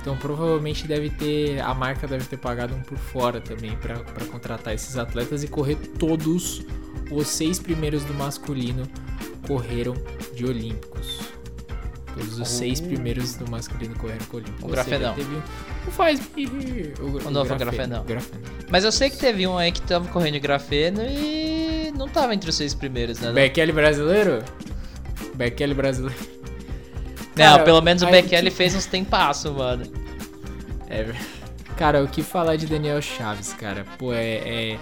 Então 0.01 0.17
provavelmente 0.19 0.87
deve 0.87 1.09
ter 1.09 1.61
a 1.61 1.73
marca 1.73 2.07
deve 2.07 2.25
ter 2.27 2.37
pagado 2.37 2.75
um 2.75 2.81
por 2.83 2.99
fora 2.99 3.41
também 3.41 3.75
para 3.77 3.97
contratar 4.27 4.75
esses 4.75 4.99
atletas 4.99 5.43
e 5.43 5.49
correr 5.49 5.77
todos 5.77 6.63
os 7.11 7.27
seis 7.29 7.59
primeiros 7.59 8.05
do 8.05 8.13
masculino 8.13 8.87
correram 9.47 9.95
de 10.35 10.45
olímpicos. 10.45 11.21
Todos 12.15 12.39
os 12.39 12.49
seis 12.49 12.81
Oh. 12.81 12.85
primeiros 12.87 13.35
do 13.35 13.51
masculino 13.51 13.95
correram 13.99 14.25
com 14.27 14.37
olímpicos. 14.37 14.71
Seja, 14.71 14.75
grafenão. 14.85 15.15
Teve 15.15 15.43
um, 15.85 15.89
o 15.89 15.93
faz 15.93 16.21
o, 16.21 17.27
O 17.29 17.31
novo 17.31 17.55
grafenão. 17.57 18.05
grafenão. 18.05 18.43
Mas 18.71 18.85
eu 18.85 18.93
sei 18.93 19.11
que 19.11 19.17
teve 19.19 19.47
um 19.47 19.57
aí 19.59 19.71
que 19.73 19.83
tava 19.83 20.09
correndo 20.09 20.35
de 20.35 20.41
grafeno 20.41 21.03
e 21.03 21.93
não 21.97 22.09
tava 22.09 22.35
entre 22.35 22.49
os 22.51 22.57
seis 22.57 22.75
primeiros, 22.75 23.21
né? 23.21 23.33
Bekele 23.33 23.73
brasileiro? 23.73 24.43
Bekele 25.35 25.75
brasileiro. 25.75 26.17
Não, 27.37 27.45
Cara, 27.53 27.63
pelo 27.65 27.81
menos 27.83 28.03
o 28.03 28.07
Bekele 28.07 28.51
que- 28.51 28.57
fez 28.57 28.75
uns 28.75 28.87
tempasso, 28.87 29.53
mano. 29.53 29.85
É, 30.89 31.07
cara, 31.77 32.03
o 32.03 32.09
que 32.09 32.23
falar 32.23 32.57
de 32.57 32.67
Daniel 32.67 33.01
Chaves, 33.03 33.53
cara? 33.53 33.85
Pô, 33.99 34.13
é, 34.13 34.35
é, 34.75 34.79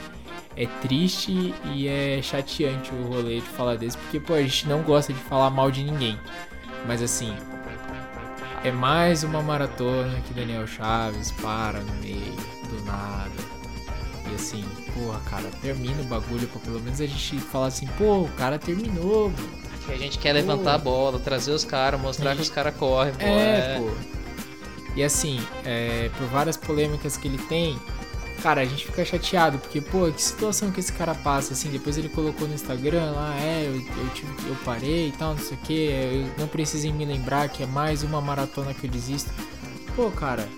é 0.57 0.67
triste 0.83 1.55
e 1.75 1.89
é 1.89 2.21
chateante 2.23 2.91
o 2.93 3.05
rolê 3.09 3.37
de 3.37 3.47
falar 3.47 3.77
desse, 3.77 3.97
porque, 3.97 4.21
pô, 4.21 4.35
a 4.35 4.43
gente 4.43 4.69
não 4.69 4.83
gosta 4.83 5.13
de 5.13 5.19
falar 5.21 5.49
mal 5.51 5.71
de 5.71 5.83
ninguém. 5.83 6.19
Mas 6.87 7.01
assim, 7.01 7.35
é 8.65 8.71
mais 8.71 9.25
uma 9.25 9.43
maratona 9.43 10.21
que 10.21 10.33
Daniel 10.33 10.67
Chaves 10.67 11.31
para 11.33 11.81
no 11.81 11.95
meio, 11.95 12.35
do 12.69 12.85
nada. 12.85 13.31
E 14.31 14.35
assim, 14.35 14.65
porra, 14.95 15.21
cara, 15.29 15.51
termina 15.61 16.01
o 16.01 16.05
bagulho 16.05 16.47
pra 16.49 16.61
pelo 16.61 16.81
menos 16.81 17.01
a 17.01 17.07
gente 17.07 17.39
falar 17.39 17.67
assim, 17.67 17.87
pô, 17.99 18.21
o 18.21 18.29
cara 18.31 18.59
terminou, 18.59 19.31
mano. 19.31 19.63
Que 19.85 19.93
a 19.93 19.99
gente 19.99 20.17
quer 20.19 20.33
levantar 20.33 20.75
a 20.75 20.79
bola, 20.79 21.19
trazer 21.19 21.51
os 21.51 21.65
caras, 21.65 22.01
mostrar 22.01 22.37
que 22.37 22.43
os 22.43 22.49
caras 22.49 22.75
correm, 22.77 23.13
pô. 23.15 23.25
É, 23.25 23.79
pô. 23.81 23.91
E 24.95 25.03
assim, 25.03 25.41
é, 25.65 26.09
por 26.17 26.27
várias 26.29 26.57
polêmicas 26.57 27.17
que 27.17 27.27
ele 27.27 27.39
tem, 27.39 27.77
cara, 28.43 28.61
a 28.61 28.65
gente 28.65 28.87
fica 28.87 29.05
chateado, 29.05 29.59
porque, 29.59 29.81
pô, 29.81 30.11
que 30.11 30.21
situação 30.21 30.71
que 30.73 30.81
esse 30.81 30.93
cara 30.93 31.15
passa, 31.15 31.53
assim, 31.53 31.71
depois 31.71 31.97
ele 31.97 32.09
colocou 32.09 32.49
no 32.49 32.55
Instagram 32.55 33.13
lá, 33.13 33.35
é, 33.41 33.67
eu, 33.67 33.75
eu, 33.75 34.09
tive, 34.13 34.49
eu 34.49 34.57
parei 34.65 35.09
e 35.09 35.13
tal, 35.13 35.35
não 35.35 35.39
sei 35.39 35.57
o 35.57 35.61
que, 35.61 36.27
não 36.39 36.49
precisem 36.49 36.93
me 36.93 37.05
lembrar 37.05 37.49
que 37.49 37.63
é 37.63 37.67
mais 37.67 38.03
uma 38.03 38.21
maratona 38.21 38.75
que 38.75 38.87
eu 38.87 38.91
desisto. 38.91 39.31
Pô, 39.95 40.11
cara, 40.11 40.49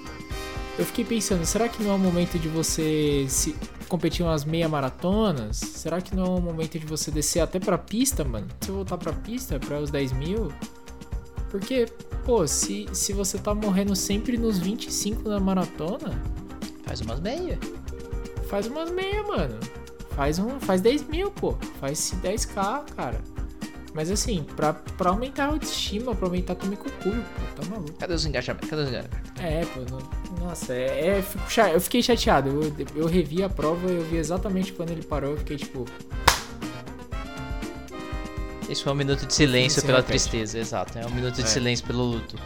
eu 0.78 0.86
fiquei 0.86 1.04
pensando, 1.04 1.44
será 1.44 1.68
que 1.68 1.82
não 1.82 1.90
é 1.90 1.94
o 1.94 1.98
momento 1.98 2.38
de 2.38 2.48
você 2.48 3.26
se 3.28 3.54
competir 3.86 4.24
umas 4.24 4.44
meia 4.44 4.68
maratonas? 4.68 5.58
Será 5.58 6.00
que 6.00 6.16
não 6.16 6.24
é 6.24 6.28
o 6.30 6.40
momento 6.40 6.78
de 6.78 6.86
você 6.86 7.10
descer 7.10 7.40
até 7.40 7.60
pra 7.60 7.76
pista, 7.76 8.24
mano? 8.24 8.46
Se 8.60 8.70
eu 8.70 8.76
voltar 8.76 8.96
pra 8.96 9.12
pista, 9.12 9.58
pra 9.58 9.78
os 9.78 9.90
10 9.90 10.12
mil? 10.12 10.50
Porque, 11.50 11.86
pô, 12.24 12.46
se, 12.46 12.86
se 12.92 13.12
você 13.12 13.38
tá 13.38 13.54
morrendo 13.54 13.94
sempre 13.94 14.36
nos 14.36 14.58
25 14.58 15.28
na 15.28 15.38
maratona, 15.38 16.20
Faz 16.86 17.00
umas 17.00 17.20
meia. 17.20 17.58
faz 18.48 18.66
umas 18.66 18.90
meia, 18.90 19.22
mano. 19.22 19.58
Faz 20.14 20.38
um. 20.38 20.60
Faz 20.60 20.80
10 20.80 21.08
mil, 21.08 21.30
pô. 21.30 21.54
Faz 21.80 22.14
10k, 22.22 22.84
cara. 22.94 23.20
Mas 23.92 24.10
assim, 24.10 24.44
pra, 24.56 24.72
pra 24.72 25.10
aumentar 25.10 25.44
a 25.44 25.48
autoestima, 25.48 26.14
pra 26.16 26.26
aumentar 26.26 26.56
também 26.56 26.76
com 26.76 26.88
o 26.88 26.92
público, 26.92 27.28
pô, 27.56 27.62
tá 27.62 27.68
maluco. 27.70 27.92
Cadê 27.92 28.12
os 28.14 28.26
engajamentos? 28.26 28.68
Cadê 28.68 28.82
os 28.82 28.88
engajamentos? 28.88 29.30
É, 29.40 29.64
pô, 29.66 29.80
não- 29.90 30.44
nossa, 30.46 30.74
é, 30.74 31.18
é, 31.18 31.22
fico 31.22 31.60
eu 31.72 31.80
fiquei 31.80 32.02
chateado. 32.02 32.48
Eu, 32.50 32.74
eu 32.96 33.06
revi 33.06 33.42
a 33.44 33.48
prova, 33.48 33.88
eu 33.88 34.02
vi 34.04 34.16
exatamente 34.16 34.72
quando 34.72 34.90
ele 34.90 35.02
parou, 35.04 35.30
eu 35.32 35.36
fiquei 35.38 35.56
tipo, 35.56 35.84
Esse 38.68 38.82
foi 38.82 38.92
um 38.92 38.96
minuto 38.96 39.26
de 39.26 39.34
silêncio 39.34 39.82
pela 39.82 39.98
repete. 39.98 40.12
tristeza, 40.28 40.58
exato. 40.58 40.98
É 40.98 41.06
um 41.06 41.10
minuto 41.10 41.34
de 41.36 41.42
É. 41.42 41.46
silêncio 41.46 41.86
pelo 41.86 42.02
luto. 42.02 42.36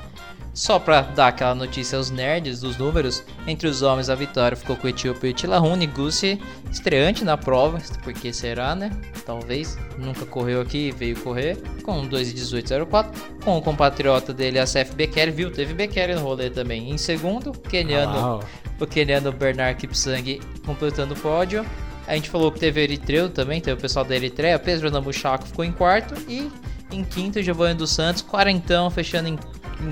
Só 0.58 0.76
pra 0.76 1.02
dar 1.02 1.28
aquela 1.28 1.54
notícia 1.54 1.96
aos 1.96 2.10
nerds 2.10 2.58
dos 2.58 2.76
números, 2.76 3.22
entre 3.46 3.68
os 3.68 3.80
homens 3.80 4.10
a 4.10 4.16
vitória 4.16 4.56
ficou 4.56 4.74
com 4.74 4.88
o 4.88 4.90
etíope 4.90 5.32
Tilahun 5.32 5.78
Gussi, 5.86 6.40
estreante 6.68 7.24
na 7.24 7.36
prova, 7.36 7.78
porque 8.02 8.32
será, 8.32 8.74
né? 8.74 8.90
Talvez, 9.24 9.78
nunca 9.96 10.26
correu 10.26 10.60
aqui, 10.60 10.90
veio 10.90 11.16
correr, 11.20 11.56
com 11.84 12.08
2,18,04, 12.08 13.06
com 13.44 13.56
o 13.56 13.62
compatriota 13.62 14.34
dele, 14.34 14.58
a 14.58 14.66
Sef 14.66 14.96
Bekele, 14.96 15.30
viu? 15.30 15.52
Teve 15.52 15.74
Bekele 15.74 16.16
no 16.16 16.22
rolê 16.22 16.50
também. 16.50 16.90
Em 16.90 16.98
segundo, 16.98 17.50
o 17.50 17.52
keniano, 17.52 18.18
ah, 18.18 18.40
o 18.80 18.84
keniano 18.84 19.30
Bernard 19.30 19.78
Kipsang 19.78 20.40
completando 20.66 21.14
o 21.14 21.16
pódio. 21.16 21.64
A 22.04 22.16
gente 22.16 22.28
falou 22.30 22.50
que 22.50 22.58
teve 22.58 22.82
Eritreu 22.82 23.30
também, 23.30 23.60
teve 23.60 23.78
o 23.78 23.80
pessoal 23.80 24.04
da 24.04 24.16
Eritreia. 24.16 24.58
Pedro 24.58 24.90
Namuchaco 24.90 25.46
ficou 25.46 25.64
em 25.64 25.70
quarto. 25.70 26.16
E 26.28 26.50
em 26.90 27.04
quinto, 27.04 27.40
Giovanni 27.42 27.74
dos 27.74 27.90
Santos, 27.90 28.22
quarentão, 28.22 28.90
fechando 28.90 29.28
em 29.28 29.38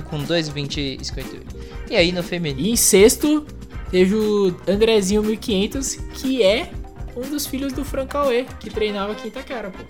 com 0.09 0.19
2,20 0.19 0.99
e 1.01 1.05
58. 1.05 1.57
E 1.91 1.97
aí 1.97 2.13
no 2.13 2.23
feminino. 2.23 2.61
E 2.67 2.71
em 2.73 2.77
sexto, 2.77 3.47
teve 3.91 4.15
o 4.15 4.55
Andrezinho 4.69 5.23
1500, 5.23 5.95
que 6.15 6.43
é 6.43 6.71
um 7.17 7.23
dos 7.23 7.47
filhos 7.47 7.73
do 7.73 7.85
Francauê, 7.85 8.45
que 8.61 8.69
treinava 8.71 9.13
aqui 9.13 9.25
em 9.25 9.29
Itaquera, 9.29 9.71
pô. 9.71 9.83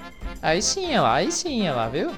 Aí 0.42 0.62
sim, 0.62 0.86
olha 0.86 1.02
lá, 1.02 1.14
aí 1.14 1.32
sim, 1.32 1.62
olha 1.62 1.74
lá, 1.74 1.88
viu? 1.88 2.10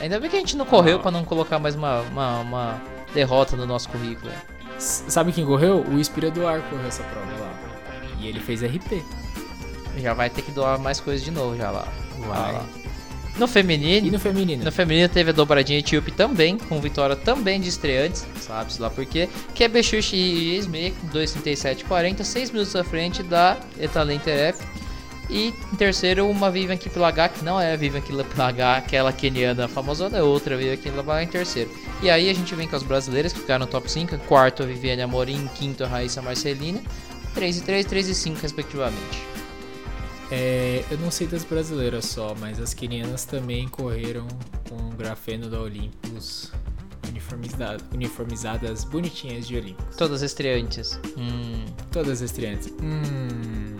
Ainda 0.00 0.20
bem 0.20 0.28
que 0.30 0.36
a 0.36 0.40
gente 0.40 0.56
não 0.56 0.66
correu 0.66 1.00
pra 1.00 1.10
não 1.10 1.24
colocar 1.24 1.58
mais 1.58 1.74
uma, 1.74 2.00
uma, 2.02 2.40
uma 2.40 2.82
derrota 3.14 3.56
no 3.56 3.66
nosso 3.66 3.88
currículo. 3.88 4.30
S- 4.76 5.04
Sabe 5.10 5.32
quem 5.32 5.44
correu? 5.44 5.84
O 5.88 5.98
Inspira 5.98 6.30
do 6.30 6.46
Ar 6.46 6.60
correu 6.68 6.86
essa 6.86 7.02
prova 7.04 7.26
lá. 7.40 7.52
E 8.20 8.26
ele 8.28 8.38
fez 8.38 8.62
RP. 8.62 9.02
Já 9.96 10.14
vai 10.14 10.28
ter 10.30 10.42
que 10.42 10.52
doar 10.52 10.78
mais 10.78 11.00
coisas 11.00 11.24
de 11.24 11.30
novo 11.30 11.56
já 11.56 11.70
lá. 11.70 11.88
Vai. 12.18 12.52
lá. 12.52 12.64
No 13.38 13.46
feminino, 13.46 14.08
E 14.08 14.10
no 14.10 14.18
feminino? 14.18 14.64
No 14.64 14.72
feminino 14.72 15.08
teve 15.08 15.30
a 15.30 15.32
dobradinha 15.32 15.78
etíope 15.78 16.10
também, 16.10 16.58
com 16.58 16.80
vitória 16.80 17.14
também 17.14 17.60
de 17.60 17.68
estreantes, 17.68 18.26
sabe-se 18.40 18.82
lá 18.82 18.90
por 18.90 19.06
quê, 19.06 19.28
que 19.54 19.62
é 19.62 19.68
Bechushi 19.68 20.16
e 20.16 20.92
com 21.00 21.08
2,37,40, 21.16 22.24
6 22.24 22.50
minutos 22.50 22.74
à 22.74 22.82
frente 22.82 23.22
da 23.22 23.56
Etalent 23.78 24.26
F. 24.26 24.66
E 25.30 25.54
em 25.72 25.76
terceiro, 25.76 26.28
uma 26.28 26.50
Vivian 26.50 26.76
Kiplagat, 26.76 27.34
que 27.38 27.44
não 27.44 27.60
é 27.60 27.74
a 27.74 27.76
Vivian 27.76 28.00
Kiplagat, 28.00 28.78
aquela 28.78 29.12
keniana 29.12 29.68
famosona, 29.68 30.18
é 30.18 30.22
outra 30.22 30.56
Vivian 30.56 30.76
Kiplagat 30.76 31.24
em 31.24 31.30
terceiro. 31.30 31.70
E 32.02 32.10
aí 32.10 32.28
a 32.28 32.34
gente 32.34 32.54
vem 32.54 32.66
com 32.66 32.74
as 32.74 32.82
brasileiras 32.82 33.32
que 33.32 33.38
ficaram 33.38 33.66
no 33.66 33.70
top 33.70 33.90
5, 33.90 34.14
em 34.14 34.18
quarto 34.18 34.64
a 34.64 34.66
Viviane 34.66 35.02
Amorim, 35.02 35.48
quinto 35.54 35.84
a 35.84 35.86
Raíssa 35.86 36.20
Marcelina, 36.22 36.80
3 37.34 37.58
e 37.58 37.60
3, 37.60 37.86
3 37.86 38.08
e 38.08 38.14
5 38.14 38.40
respectivamente. 38.40 39.37
É, 40.30 40.84
eu 40.90 40.98
não 40.98 41.10
sei 41.10 41.26
das 41.26 41.42
brasileiras 41.44 42.04
só, 42.04 42.34
mas 42.38 42.60
as 42.60 42.74
quenianas 42.74 43.24
também 43.24 43.66
correram 43.66 44.26
com 44.68 44.76
o 44.76 44.90
grafeno 44.90 45.48
da 45.48 45.58
Olympus 45.60 46.52
uniformizada- 47.08 47.82
uniformizadas 47.94 48.84
bonitinhas 48.84 49.48
de 49.48 49.56
Olympus. 49.56 49.96
Todas 49.96 50.20
estreantes. 50.20 51.00
Hum. 51.16 51.64
Todas 51.90 52.20
estreantes. 52.20 52.72
Hum. 52.82 53.76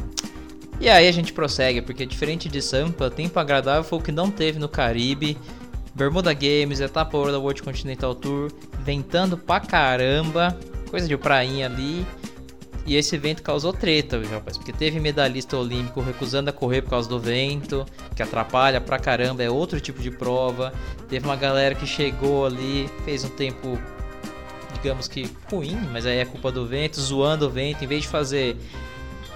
E 0.81 0.89
aí 0.89 1.07
a 1.09 1.13
gente 1.13 1.33
prossegue, 1.33 1.83
porque 1.83 2.07
diferente 2.07 2.49
de 2.49 2.63
Sampa, 2.63 3.11
tempo 3.11 3.39
agradável 3.39 3.85
foi 3.85 3.99
o 3.99 4.03
que 4.03 4.13
não 4.13 4.31
teve 4.31 4.59
no 4.59 4.69
Caribe. 4.69 5.37
Bermuda 5.95 6.33
Games, 6.33 6.81
etapa 6.81 7.17
ouro 7.17 7.33
da 7.33 7.39
World 7.39 7.63
Continental 7.63 8.15
Tour, 8.15 8.53
ventando 8.85 9.37
pra 9.37 9.59
caramba, 9.59 10.57
coisa 10.89 11.09
de 11.09 11.17
prainha 11.17 11.67
ali. 11.67 12.07
E 12.88 12.96
esse 12.96 13.14
evento 13.14 13.42
causou 13.42 13.70
treta, 13.70 14.18
rapaz? 14.31 14.57
Porque 14.57 14.72
teve 14.72 14.98
medalhista 14.98 15.59
olímpico 15.59 16.01
recusando 16.01 16.48
a 16.48 16.53
correr 16.55 16.81
por 16.81 16.88
causa 16.88 17.07
do 17.07 17.20
vento, 17.20 17.85
que 18.16 18.22
atrapalha 18.22 18.81
pra 18.81 18.98
caramba, 18.98 19.42
é 19.42 19.51
outro 19.51 19.79
tipo 19.79 20.01
de 20.01 20.11
prova. 20.11 20.72
Teve 21.07 21.27
uma 21.27 21.37
galera 21.37 21.74
que 21.74 21.87
chegou 21.87 22.46
ali, 22.46 22.88
fez 23.05 23.24
um 23.24 23.29
tempo, 23.29 23.79
digamos 24.72 25.07
que 25.07 25.31
ruim, 25.51 25.77
mas 25.92 26.07
aí 26.07 26.16
é 26.16 26.24
culpa 26.24 26.51
do 26.51 26.64
vento, 26.64 26.98
zoando 26.98 27.46
o 27.46 27.51
vento, 27.51 27.85
em 27.85 27.87
vez 27.87 28.05
de 28.05 28.09
fazer 28.09 28.57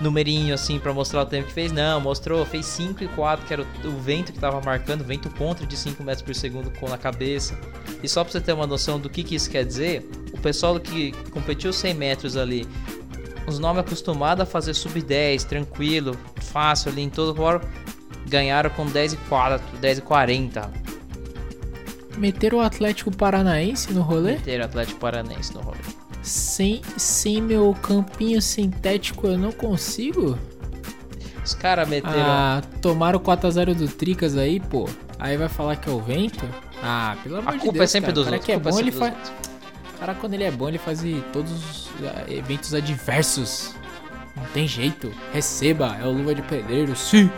numerinho 0.01 0.55
assim 0.55 0.79
pra 0.79 0.95
mostrar 0.95 1.21
o 1.21 1.27
tempo 1.27 1.49
que 1.49 1.53
fez. 1.53 1.71
Não, 1.73 2.01
mostrou, 2.01 2.47
fez 2.47 2.65
5 2.65 3.05
e 3.05 3.09
4, 3.09 3.45
que 3.45 3.53
era 3.53 3.67
o, 3.85 4.01
vento 4.01 4.33
que 4.33 4.39
tava 4.39 4.63
marcando, 4.63 5.05
vento 5.05 5.29
contra 5.29 5.67
de 5.67 5.77
5 5.77 6.03
metros 6.03 6.23
por 6.23 6.35
segundo 6.35 6.71
com 6.79 6.89
na 6.89 6.97
cabeça. 6.97 7.59
E 8.03 8.09
só 8.09 8.25
pra 8.25 8.33
você 8.33 8.41
ter 8.41 8.55
uma 8.55 8.67
noção 8.67 8.99
do 8.99 9.11
que, 9.11 9.23
que 9.23 9.35
isso 9.35 9.51
quer 9.51 9.67
dizer, 9.67 10.09
o 10.33 10.39
pessoal 10.39 10.81
que 10.81 11.13
competiu 11.31 11.71
100 11.71 11.95
metros 11.95 12.37
ali, 12.37 12.67
os 13.47 13.59
nomes 13.59 13.81
acostumados 13.81 14.43
a 14.43 14.47
fazer 14.47 14.75
sub 14.75 15.01
10, 15.01 15.45
tranquilo, 15.45 16.17
fácil 16.41 16.91
ali 16.93 17.03
em 17.03 17.11
todo 17.11 17.31
o 17.31 17.35
ganharam 18.29 18.71
com 18.71 18.87
10 18.87 19.15
e 19.15 19.17
4, 19.17 19.79
10 19.79 19.99
e 19.99 20.03
40. 20.03 20.71
Meteram 22.19 22.59
o 22.59 22.61
Atlético 22.61 23.15
Paranaense 23.15 23.93
no 23.93 24.03
rolê? 24.03 24.33
Meteram 24.33 24.63
o 24.65 24.67
Atlético 24.67 25.01
Paranense 25.01 25.55
no 25.55 25.61
rolê. 25.61 25.79
Sem, 26.23 26.83
sem 26.97 27.41
meu 27.41 27.75
campinho 27.83 28.41
sintético 28.41 29.27
eu 29.27 29.37
não 29.39 29.51
consigo? 29.51 30.39
Os 31.45 31.55
caras 31.55 31.89
meteram. 31.89 32.15
Ah, 32.21 32.63
tomaram 32.81 33.19
4x0 33.19 33.75
do 33.75 33.89
Tricas 33.89 34.37
aí, 34.37 34.61
pô. 34.61 34.89
Aí 35.19 35.37
vai 35.37 35.49
falar 35.49 35.77
que 35.77 35.89
é 35.89 35.93
o 35.93 36.01
vento? 36.01 36.47
Ah, 36.83 37.17
pelo 37.23 37.39
amor 37.39 37.49
a 37.49 37.53
de 37.57 37.59
culpa 37.59 37.79
Deus. 37.79 37.91
é 37.91 37.93
sempre 37.93 38.13
cara. 38.13 38.15
dos 38.15 38.27
O 38.27 38.31
outros. 38.31 38.47
que 38.47 38.53
é 38.53 38.55
a 38.55 38.59
culpa 38.59 38.71
bom, 38.71 38.79
ele 38.81 38.93
faz. 38.93 39.15
outros. 39.15 39.52
Cara, 40.03 40.17
quando 40.17 40.35
ele 40.35 40.43
é 40.43 40.51
bom, 40.51 40.69
ele 40.69 40.79
faz 40.79 41.01
todos 41.33 41.53
os 41.53 41.89
ah, 42.05 42.25
eventos 42.29 42.75
adversos. 42.75 43.73
Não 44.35 44.43
tem 44.47 44.67
jeito. 44.67 45.15
Receba, 45.33 45.97
é 45.97 46.05
o 46.05 46.11
Luva 46.11 46.35
de 46.35 46.43
Pedreiro, 46.43 46.97
sim. 46.97 47.31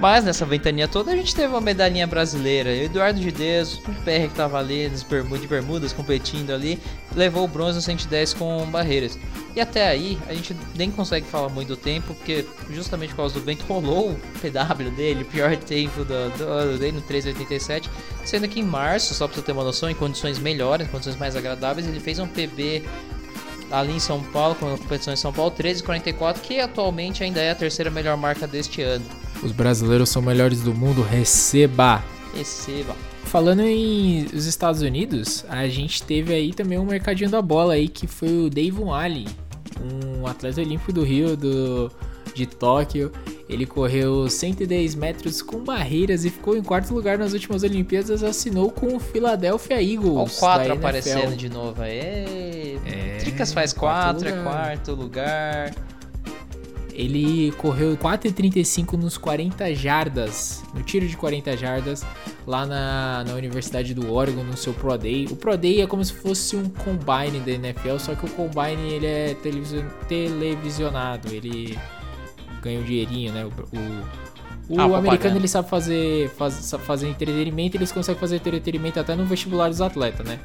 Mas 0.00 0.24
nessa 0.24 0.46
ventania 0.46 0.88
toda 0.88 1.12
a 1.12 1.16
gente 1.16 1.34
teve 1.34 1.48
uma 1.48 1.60
medalhinha 1.60 2.06
brasileira. 2.06 2.74
Eduardo 2.74 3.20
de 3.20 3.30
Deus, 3.30 3.74
o 3.74 3.92
PR 4.02 4.28
que 4.28 4.34
tava 4.34 4.58
ali 4.58 4.88
de 4.88 5.46
Bermudas 5.46 5.92
competindo 5.92 6.52
ali, 6.52 6.78
levou 7.14 7.44
o 7.44 7.48
bronze 7.48 7.76
no 7.76 7.82
110 7.82 8.32
com 8.32 8.64
barreiras. 8.70 9.18
E 9.54 9.60
até 9.60 9.88
aí 9.88 10.18
a 10.26 10.32
gente 10.32 10.56
nem 10.74 10.90
consegue 10.90 11.26
falar 11.26 11.50
muito 11.50 11.68
do 11.68 11.76
tempo, 11.76 12.14
porque 12.14 12.46
justamente 12.70 13.10
por 13.10 13.16
causa 13.18 13.34
do 13.34 13.44
vento 13.44 13.62
rolou 13.66 14.12
o 14.12 14.20
PW 14.40 14.90
dele, 14.96 15.22
o 15.22 15.26
pior 15.26 15.54
tempo 15.58 16.02
do, 16.02 16.38
do 16.38 16.44
ano 16.44 16.78
dele 16.78 16.92
no 16.92 17.02
3,87. 17.02 17.86
Sendo 18.24 18.48
que 18.48 18.58
em 18.58 18.64
março, 18.64 19.12
só 19.12 19.26
pra 19.26 19.36
você 19.36 19.42
ter 19.42 19.52
uma 19.52 19.64
noção, 19.64 19.90
em 19.90 19.94
condições 19.94 20.38
melhores, 20.38 20.86
em 20.86 20.90
condições 20.90 21.16
mais 21.16 21.36
agradáveis, 21.36 21.86
ele 21.86 22.00
fez 22.00 22.18
um 22.18 22.26
PB 22.26 22.84
ali 23.70 23.92
em 23.92 24.00
São 24.00 24.22
Paulo, 24.22 24.54
com 24.54 24.72
a 24.72 24.78
competição 24.78 25.12
em 25.12 25.16
São 25.16 25.30
Paulo, 25.30 25.50
13,44, 25.50 26.40
que 26.40 26.58
atualmente 26.58 27.22
ainda 27.22 27.40
é 27.40 27.50
a 27.50 27.54
terceira 27.54 27.90
melhor 27.90 28.16
marca 28.16 28.46
deste 28.46 28.80
ano. 28.80 29.04
Os 29.42 29.52
brasileiros 29.52 30.08
são 30.08 30.20
melhores 30.20 30.60
do 30.60 30.74
mundo, 30.74 31.02
receba. 31.02 32.02
Receba. 32.34 32.94
Falando 33.24 33.60
em 33.62 34.26
os 34.34 34.46
Estados 34.46 34.82
Unidos, 34.82 35.44
a 35.48 35.66
gente 35.68 36.02
teve 36.02 36.34
aí 36.34 36.52
também 36.52 36.78
um 36.78 36.84
mercadinho 36.84 37.30
da 37.30 37.40
bola 37.40 37.74
aí 37.74 37.88
que 37.88 38.06
foi 38.06 38.28
o 38.28 38.50
Davon 38.50 38.92
Ali, 38.92 39.28
um 39.80 40.26
atleta 40.26 40.60
olímpico 40.60 40.92
do 40.92 41.02
Rio, 41.04 41.36
do, 41.36 41.90
de 42.34 42.46
Tóquio. 42.46 43.12
Ele 43.48 43.66
correu 43.66 44.28
110 44.28 44.94
metros 44.94 45.42
com 45.42 45.58
barreiras 45.58 46.24
e 46.24 46.30
ficou 46.30 46.56
em 46.56 46.62
quarto 46.62 46.94
lugar 46.94 47.18
nas 47.18 47.32
últimas 47.32 47.64
Olimpíadas. 47.64 48.22
Assinou 48.22 48.70
com 48.70 48.96
o 48.96 49.00
Philadelphia 49.00 49.82
Eagles. 49.82 50.12
Olha 50.12 50.24
o 50.24 50.30
4 50.30 50.68
da 50.68 50.74
aparecendo 50.74 51.36
de 51.36 51.48
novo 51.48 51.82
aí. 51.82 52.78
É, 52.86 53.18
Tricas 53.18 53.52
faz 53.52 53.72
quarto 53.72 54.22
4, 54.24 54.28
é 54.28 54.42
quarto 54.42 54.92
lugar. 54.92 55.74
Ele 57.00 57.52
correu 57.52 57.96
4,35 57.96 58.92
nos 58.98 59.16
40 59.16 59.74
jardas, 59.74 60.62
no 60.74 60.82
tiro 60.82 61.06
de 61.08 61.16
40 61.16 61.56
jardas, 61.56 62.04
lá 62.46 62.66
na, 62.66 63.24
na 63.26 63.34
Universidade 63.34 63.94
do 63.94 64.12
Oregon, 64.12 64.42
no 64.44 64.56
seu 64.56 64.72
Pro 64.74 64.96
Day. 64.98 65.26
O 65.30 65.36
Pro 65.36 65.56
Day 65.56 65.80
é 65.80 65.86
como 65.86 66.04
se 66.04 66.12
fosse 66.12 66.56
um 66.56 66.68
combine 66.68 67.40
da 67.40 67.52
NFL, 67.52 67.96
só 67.98 68.14
que 68.14 68.26
o 68.26 68.30
combine 68.30 68.92
ele 68.92 69.06
é 69.06 69.34
televisio- 69.34 69.86
televisionado, 70.08 71.32
ele 71.32 71.78
ganha 72.62 72.80
um 72.80 72.84
dinheirinho, 72.84 73.32
né? 73.32 73.44
O, 73.44 73.48
o, 73.48 74.76
o 74.76 74.80
Ah, 74.80 74.84
americano 74.84 75.02
propaganda. 75.02 75.38
ele 75.38 75.48
sabe 75.48 75.68
fazer, 75.68 76.28
faz, 76.30 76.54
sabe 76.54 76.84
fazer 76.84 77.08
entretenimento, 77.08 77.76
eles 77.76 77.90
conseguem 77.92 78.20
fazer 78.20 78.36
entretenimento 78.36 79.00
até 79.00 79.14
no 79.16 79.24
vestibular 79.24 79.68
dos 79.68 79.80
atletas, 79.80 80.26
né? 80.26 80.38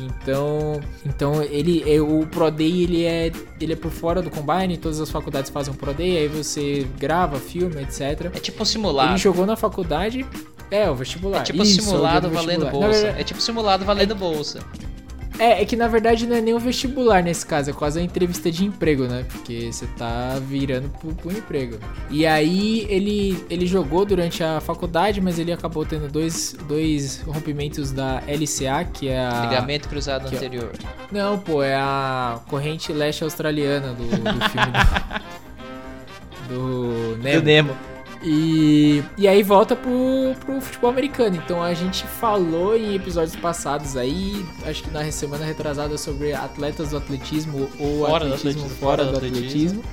Então, 0.00 0.80
então 1.04 1.42
ele 1.42 1.82
é 1.90 2.00
o 2.00 2.26
Pro 2.26 2.50
Day 2.50 2.82
ele 2.84 3.04
é 3.04 3.32
ele 3.60 3.72
é 3.72 3.76
por 3.76 3.90
fora 3.90 4.22
do 4.22 4.30
combine, 4.30 4.76
todas 4.76 5.00
as 5.00 5.10
faculdades 5.10 5.50
fazem 5.50 5.72
um 5.72 5.76
Pro 5.76 5.92
Day, 5.92 6.18
aí 6.18 6.28
você 6.28 6.86
grava, 6.98 7.38
filma, 7.38 7.80
etc. 7.82 8.30
É 8.34 8.38
tipo 8.40 8.62
um 8.62 8.66
simulado. 8.66 9.10
Ele 9.12 9.18
jogou 9.18 9.44
na 9.46 9.56
faculdade, 9.56 10.24
é 10.70 10.88
o 10.90 10.94
vestibular. 10.94 11.40
É 11.40 11.42
tipo 11.44 11.62
Isso, 11.62 11.82
simulado 11.82 12.26
é 12.26 12.30
o 12.30 12.32
dia 12.32 12.40
do 12.40 12.46
valendo 12.46 12.70
bolsa. 12.70 12.88
verdade- 13.02 13.20
É 13.20 13.24
tipo 13.24 13.40
simulado 13.40 13.84
valendo 13.84 14.14
bolsa. 14.14 14.60
É, 15.38 15.62
é 15.62 15.64
que 15.64 15.76
na 15.76 15.88
verdade 15.88 16.26
não 16.26 16.36
é 16.36 16.40
nem 16.40 16.54
o 16.54 16.58
vestibular 16.58 17.22
nesse 17.22 17.46
caso, 17.46 17.70
é 17.70 17.72
quase 17.72 17.98
a 17.98 18.02
entrevista 18.02 18.50
de 18.50 18.64
emprego, 18.64 19.04
né? 19.04 19.24
Porque 19.28 19.72
você 19.72 19.86
tá 19.98 20.38
virando 20.40 20.88
pro, 20.90 21.14
pro 21.14 21.32
emprego. 21.32 21.78
E 22.10 22.26
aí 22.26 22.86
ele, 22.88 23.44
ele 23.48 23.66
jogou 23.66 24.04
durante 24.04 24.42
a 24.42 24.60
faculdade, 24.60 25.20
mas 25.20 25.38
ele 25.38 25.52
acabou 25.52 25.84
tendo 25.84 26.08
dois, 26.08 26.56
dois 26.66 27.22
rompimentos 27.22 27.92
da 27.92 28.22
LCA, 28.26 28.84
que 28.92 29.08
é 29.08 29.20
a. 29.20 29.46
Ligamento 29.46 29.88
cruzado 29.88 30.26
ó. 30.26 30.28
anterior. 30.28 30.72
Não, 31.10 31.38
pô, 31.38 31.62
é 31.62 31.74
a 31.74 32.40
corrente 32.48 32.92
leste 32.92 33.24
australiana 33.24 33.94
do, 33.94 34.04
do 34.04 34.50
filme 34.50 34.72
do, 36.48 37.16
do 37.16 37.22
Nemo. 37.22 37.40
Do 37.40 37.44
Nemo. 37.44 37.97
E, 38.22 39.02
e 39.16 39.28
aí 39.28 39.42
volta 39.42 39.76
pro, 39.76 40.34
pro 40.44 40.60
futebol 40.60 40.90
americano. 40.90 41.36
Então 41.36 41.62
a 41.62 41.72
gente 41.74 42.04
falou 42.04 42.76
em 42.76 42.94
episódios 42.94 43.36
passados 43.36 43.96
aí, 43.96 44.44
acho 44.64 44.82
que 44.82 44.90
na 44.90 45.10
semana 45.10 45.44
retrasada, 45.44 45.96
sobre 45.96 46.32
atletas 46.32 46.90
do 46.90 46.96
atletismo 46.96 47.68
ou 47.78 48.06
Fora 48.06 48.26
do 48.26 48.34
atletismo 48.34 48.62
atletismo, 48.64 48.68
fora 48.80 49.04
do 49.04 49.12
do 49.12 49.16
atletismo. 49.18 49.84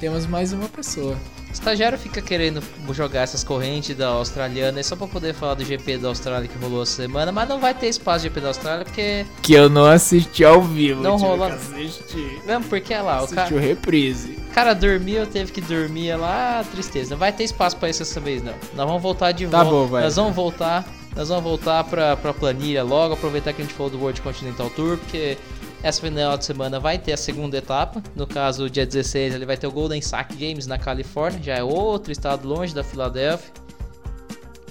Temos 0.00 0.26
mais 0.26 0.52
uma 0.52 0.68
pessoa. 0.68 1.16
O 1.48 1.52
estagiário 1.52 1.96
fica 1.96 2.20
querendo 2.20 2.62
jogar 2.92 3.22
essas 3.22 3.42
correntes 3.42 3.96
da 3.96 4.08
australiana 4.08 4.82
só 4.82 4.94
pra 4.94 5.06
poder 5.06 5.32
falar 5.32 5.54
do 5.54 5.64
GP 5.64 5.96
da 5.96 6.08
Austrália 6.08 6.46
que 6.46 6.58
rolou 6.58 6.82
essa 6.82 6.96
semana, 6.96 7.32
mas 7.32 7.48
não 7.48 7.58
vai 7.58 7.72
ter 7.72 7.88
espaço 7.88 8.18
de 8.18 8.28
GP 8.28 8.40
da 8.40 8.48
Austrália 8.48 8.84
porque. 8.84 9.24
Que 9.40 9.54
eu 9.54 9.70
não 9.70 9.86
assisti 9.86 10.44
ao 10.44 10.60
vivo. 10.60 11.02
Não 11.02 11.16
assistir. 11.42 12.42
Mesmo 12.44 12.64
porque 12.64 12.92
é 12.92 13.00
lá, 13.00 13.22
o 13.22 13.28
cara, 13.28 13.54
o 13.54 13.58
reprise. 13.58 14.36
Cara 14.56 14.74
dormiu, 14.74 15.26
teve 15.26 15.52
que 15.52 15.60
dormir 15.60 16.08
é 16.08 16.16
lá, 16.16 16.64
tristeza. 16.72 17.10
Não 17.10 17.18
vai 17.18 17.30
ter 17.30 17.44
espaço 17.44 17.76
pra 17.76 17.90
isso 17.90 18.02
essa 18.02 18.18
vez, 18.18 18.42
não. 18.42 18.54
Nós 18.74 18.86
vamos 18.86 19.02
voltar 19.02 19.30
de 19.32 19.46
Tá 19.46 19.62
volta. 19.62 19.70
bom, 19.70 19.86
vai. 19.86 20.02
Nós 20.02 20.16
vamos 20.16 20.34
voltar 20.34 20.84
nós 21.14 21.30
vamos 21.30 21.44
voltar 21.44 21.82
pra, 21.84 22.14
pra 22.14 22.34
planilha 22.34 22.82
logo, 22.84 23.14
aproveitar 23.14 23.54
que 23.54 23.62
a 23.62 23.64
gente 23.64 23.72
falou 23.74 23.90
do 23.90 23.98
World 23.98 24.20
Continental 24.20 24.68
Tour, 24.68 24.98
porque 24.98 25.38
essa 25.82 25.98
final 26.02 26.36
de 26.36 26.44
semana 26.44 26.78
vai 26.78 26.98
ter 26.98 27.12
a 27.14 27.16
segunda 27.16 27.56
etapa. 27.56 28.02
No 28.14 28.26
caso, 28.26 28.68
dia 28.68 28.84
16, 28.84 29.34
ele 29.34 29.46
vai 29.46 29.56
ter 29.56 29.66
o 29.66 29.70
Golden 29.72 30.02
Sack 30.02 30.34
Games 30.36 30.66
na 30.66 30.76
Califórnia, 30.78 31.42
já 31.42 31.54
é 31.54 31.62
outro 31.62 32.12
estado 32.12 32.46
longe 32.46 32.74
da 32.74 32.84
Filadélfia. 32.84 33.50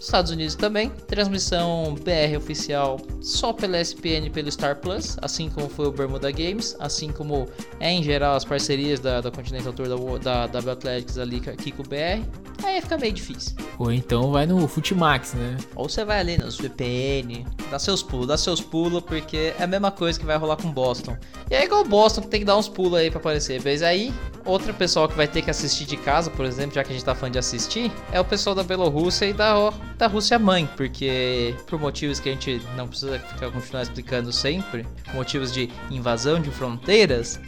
Estados 0.06 0.32
Unidos 0.32 0.56
também, 0.56 0.90
transmissão 1.08 1.96
BR 1.96 2.38
oficial 2.38 3.00
só 3.22 3.52
pela 3.52 3.80
ESPN 3.80 4.26
e 4.26 4.30
pelo 4.30 4.52
Star 4.52 4.78
Plus, 4.78 5.18
assim 5.22 5.50
como 5.50 5.68
foi 5.68 5.88
o 5.88 5.92
Bermuda 5.92 6.32
Games, 6.32 6.76
assim 6.80 7.12
como 7.12 7.48
é 7.80 7.92
em 7.92 8.04
geral 8.04 8.36
as 8.36 8.46
parcerias 8.46 9.00
da, 9.00 9.22
da 9.22 9.32
Continental 9.32 9.74
Tour 9.74 10.20
da, 10.20 10.48
da, 10.48 10.62
da 10.62 10.72
Athletics 10.72 11.18
ali 11.18 11.42
aqui 11.48 11.72
com 11.72 11.82
o 11.82 11.86
BR. 11.86 12.24
Aí 12.64 12.82
fica 12.82 12.98
meio 12.98 13.14
difícil. 13.14 13.56
Ou 13.78 13.92
então 13.92 14.32
vai 14.32 14.46
no 14.46 14.68
Futimax, 14.68 15.34
né? 15.34 15.58
Ou 15.76 15.90
você 15.90 16.06
vai 16.06 16.20
ali 16.20 16.38
no 16.38 16.50
VPN, 16.50 17.46
dá 17.70 17.78
seus 17.78 18.02
pulos, 18.02 18.28
dá 18.28 18.38
seus 18.38 18.62
pulos, 18.62 19.02
porque 19.02 19.54
é 19.60 19.64
a 19.64 19.68
mesma 19.68 19.92
coisa 19.92 20.20
que 20.20 20.26
vai 20.26 20.38
rolar 20.38 20.56
com 20.58 20.72
Boston. 20.72 21.18
E 21.50 21.54
é 21.54 21.64
igual 21.64 21.82
o 21.82 21.86
Boston 21.86 22.22
que 22.22 22.28
tem 22.28 22.40
que 22.40 22.46
dar 22.46 22.58
uns 22.58 22.70
pulos 22.70 22.98
aí 22.98 23.10
pra 23.12 23.20
aparecer. 23.20 23.62
Mas 23.64 23.82
aí, 23.82 24.14
outra 24.46 24.74
pessoa 24.74 25.08
que 25.08 25.16
vai 25.16 25.28
ter 25.28 25.42
que 25.42 25.52
assistir 25.52 25.86
de 25.86 25.98
casa, 25.98 26.32
por 26.32 26.46
exemplo, 26.46 26.76
já 26.76 26.84
que 26.84 26.92
a 26.92 26.94
gente 26.94 27.06
tá 27.06 27.14
falando 27.14 27.34
de 27.34 27.40
assistir, 27.40 27.92
é 28.12 28.20
o 28.20 28.26
pessoal 28.26 28.56
da 28.56 28.64
Bielorrússia 28.64 29.26
e 29.26 29.34
da, 29.34 29.72
da 29.98 30.08
Rússia 30.08 30.38
mãe, 30.38 30.68
porque 30.76 31.56
por 31.68 31.80
motivos 31.80 32.20
que 32.20 32.30
a 32.30 32.32
gente 32.32 32.62
não 32.76 32.88
precisa 32.88 33.20
ficar 33.20 33.52
continuar 33.52 33.84
explicando 33.84 34.32
sempre, 34.32 34.86
motivos 35.14 35.54
de 35.54 35.70
invasão 35.90 36.42
de 36.42 36.52
fronteiras, 36.52 37.40